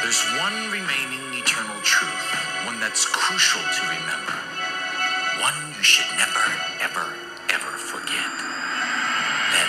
There's 0.03 0.21
one 0.37 0.53
remaining 0.69 1.25
eternal 1.33 1.81
truth, 1.81 2.29
one 2.67 2.79
that's 2.81 3.07
crucial 3.07 3.63
to 3.63 3.83
remember, 3.97 4.37
one 5.41 5.57
you 5.73 5.83
should 5.83 6.11
never, 6.21 6.45
ever, 6.85 7.17
ever 7.49 7.73
forget. 7.81 8.29
That 9.57 9.69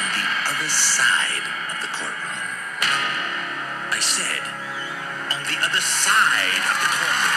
on 0.00 0.04
the 0.16 0.26
other 0.48 0.70
side 0.72 1.44
of 1.68 1.76
the 1.84 1.92
courtroom, 1.92 2.48
I 3.92 4.00
said, 4.00 4.40
on 5.28 5.44
the 5.44 5.60
other 5.60 5.82
side 5.84 6.62
of 6.72 6.76
the 6.80 6.88
courtroom. 6.88 7.31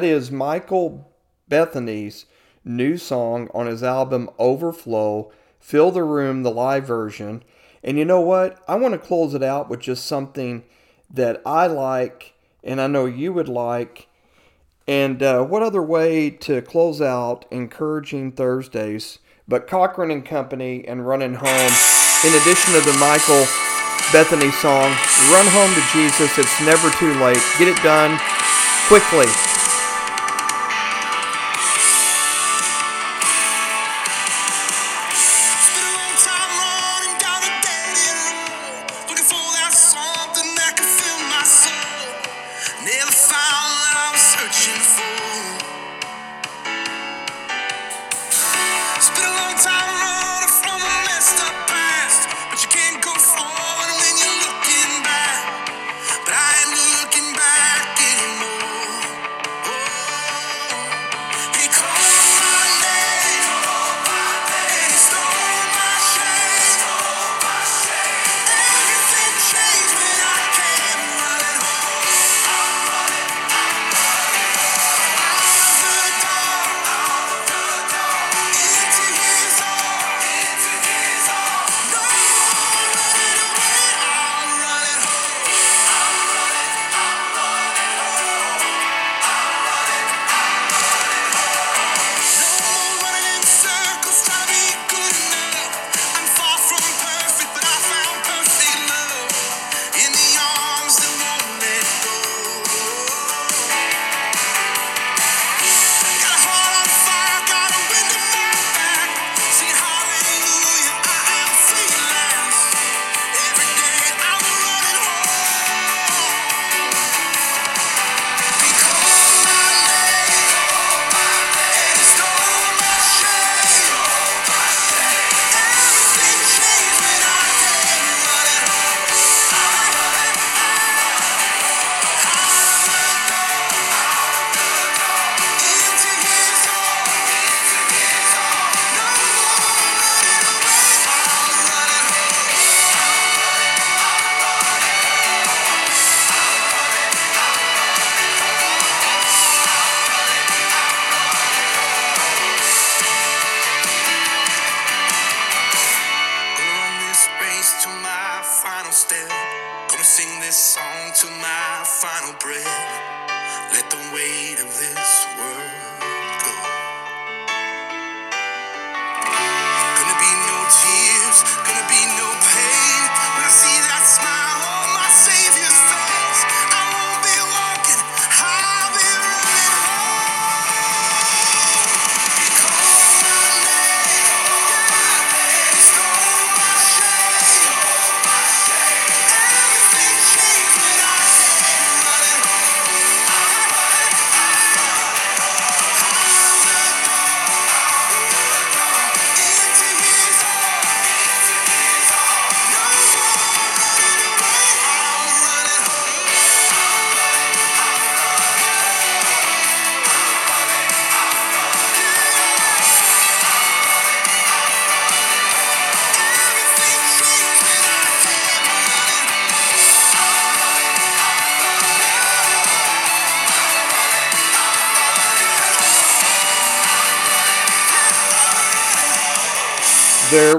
That 0.00 0.06
is 0.06 0.32
Michael 0.32 1.12
Bethany's 1.50 2.24
new 2.64 2.96
song 2.96 3.50
on 3.52 3.66
his 3.66 3.82
album 3.82 4.30
Overflow, 4.38 5.30
Fill 5.58 5.90
the 5.90 6.02
Room, 6.02 6.42
the 6.42 6.50
live 6.50 6.86
version. 6.86 7.42
And 7.84 7.98
you 7.98 8.06
know 8.06 8.22
what? 8.22 8.64
I 8.66 8.76
want 8.76 8.94
to 8.94 8.98
close 8.98 9.34
it 9.34 9.42
out 9.42 9.68
with 9.68 9.80
just 9.80 10.06
something 10.06 10.64
that 11.10 11.42
I 11.44 11.66
like 11.66 12.32
and 12.64 12.80
I 12.80 12.86
know 12.86 13.04
you 13.04 13.34
would 13.34 13.46
like. 13.50 14.08
And 14.88 15.22
uh, 15.22 15.44
what 15.44 15.62
other 15.62 15.82
way 15.82 16.30
to 16.30 16.62
close 16.62 17.02
out 17.02 17.44
encouraging 17.50 18.32
Thursdays 18.32 19.18
but 19.46 19.68
Cochren 19.68 20.10
and 20.10 20.24
Company 20.24 20.82
and 20.88 21.06
Running 21.06 21.34
Home? 21.34 21.72
In 22.24 22.40
addition 22.40 22.72
to 22.72 22.80
the 22.80 22.96
Michael 22.98 23.44
Bethany 24.14 24.50
song, 24.50 24.96
Run 25.30 25.46
Home 25.48 25.74
to 25.74 25.82
Jesus, 25.92 26.38
it's 26.38 26.60
never 26.62 26.88
too 26.92 27.12
late. 27.22 27.42
Get 27.58 27.68
it 27.68 27.76
done 27.82 28.18
quickly. 28.88 29.26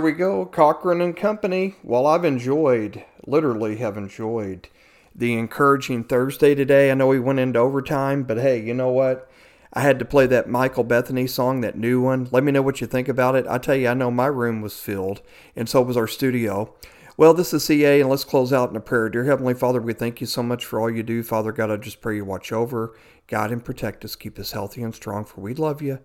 We 0.02 0.14
go, 0.14 0.48
Cochren 0.48 1.04
and 1.04 1.16
Company. 1.16 1.76
Well, 1.84 2.08
I've 2.08 2.26
enjoyed, 2.26 3.06
literally 3.28 3.76
have 3.78 3.98
enjoyed 3.98 4.68
the 5.14 5.34
encouraging 5.34 6.06
Thursday 6.06 6.56
today. 6.56 6.90
I 6.90 6.96
know 6.96 7.06
we 7.06 7.20
went 7.20 7.40
into 7.40 7.60
overtime, 7.60 8.24
but 8.24 8.38
hey, 8.38 8.60
you 8.60 8.74
know 8.74 8.90
what? 8.90 9.30
I 9.74 9.82
had 9.82 10.00
to 10.00 10.06
play 10.06 10.26
that 10.26 10.50
Michael 10.50 10.84
Bethany 10.84 11.28
song, 11.28 11.62
that 11.62 11.78
new 11.78 12.02
one. 12.02 12.28
Let 12.32 12.44
me 12.44 12.52
know 12.52 12.64
what 12.64 12.82
you 12.82 12.88
think 12.88 13.08
about 13.08 13.36
it. 13.36 13.46
I 13.48 13.60
tell 13.60 13.76
you, 13.76 13.90
I 13.90 13.94
know 13.94 14.10
my 14.10 14.26
room 14.26 14.62
was 14.62 14.80
filled, 14.80 15.22
and 15.56 15.70
so 15.70 15.84
was 15.84 15.98
our 15.98 16.08
studio. 16.08 16.74
Well, 17.16 17.36
this 17.36 17.54
is 17.54 17.64
CA, 17.64 18.02
and 18.02 18.10
let's 18.10 18.24
close 18.24 18.52
out 18.52 18.72
in 18.72 18.76
a 18.76 18.82
prayer. 18.82 19.08
Dear 19.08 19.26
Heavenly 19.26 19.54
Father, 19.54 19.80
we 19.80 19.94
thank 19.94 20.20
you 20.20 20.28
so 20.28 20.42
much 20.42 20.66
for 20.66 20.80
all 20.80 20.90
you 20.90 21.04
do. 21.04 21.22
Father 21.22 21.52
God, 21.52 21.70
I 21.70 21.78
just 21.78 22.02
pray 22.02 22.16
you 22.16 22.26
watch 22.26 22.52
over, 22.52 22.98
guide, 23.28 23.52
and 23.52 23.64
protect 23.64 24.04
us. 24.04 24.16
Keep 24.16 24.40
us 24.40 24.54
healthy 24.54 24.82
and 24.82 24.96
strong, 24.96 25.26
for 25.26 25.42
we 25.42 25.54
love 25.54 25.82
you. 25.84 26.00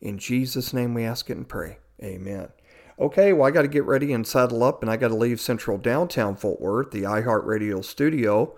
In 0.00 0.18
Jesus' 0.18 0.72
name 0.72 0.94
we 0.94 1.04
ask 1.04 1.28
it 1.28 1.36
and 1.36 1.48
pray. 1.48 1.78
Amen. 2.00 2.50
Okay, 3.00 3.32
well, 3.32 3.48
I 3.48 3.50
got 3.50 3.62
to 3.62 3.68
get 3.68 3.86
ready 3.86 4.12
and 4.12 4.26
saddle 4.26 4.62
up, 4.62 4.82
and 4.82 4.90
I 4.90 4.98
got 4.98 5.08
to 5.08 5.14
leave 5.14 5.40
central 5.40 5.78
downtown 5.78 6.36
Fort 6.36 6.60
Worth, 6.60 6.90
the 6.90 7.04
iHeartRadio 7.04 7.82
studio. 7.82 8.54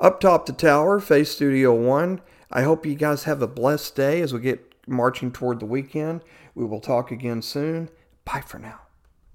Up 0.00 0.18
top 0.18 0.46
the 0.46 0.52
tower, 0.52 0.98
face 0.98 1.30
Studio 1.30 1.72
One. 1.72 2.20
I 2.50 2.62
hope 2.62 2.84
you 2.84 2.96
guys 2.96 3.24
have 3.24 3.42
a 3.42 3.46
blessed 3.46 3.94
day 3.94 4.20
as 4.22 4.34
we 4.34 4.40
get 4.40 4.74
marching 4.88 5.30
toward 5.30 5.60
the 5.60 5.66
weekend. 5.66 6.22
We 6.56 6.64
will 6.64 6.80
talk 6.80 7.12
again 7.12 7.42
soon. 7.42 7.88
Bye 8.24 8.42
for 8.44 8.58
now. 8.58 8.85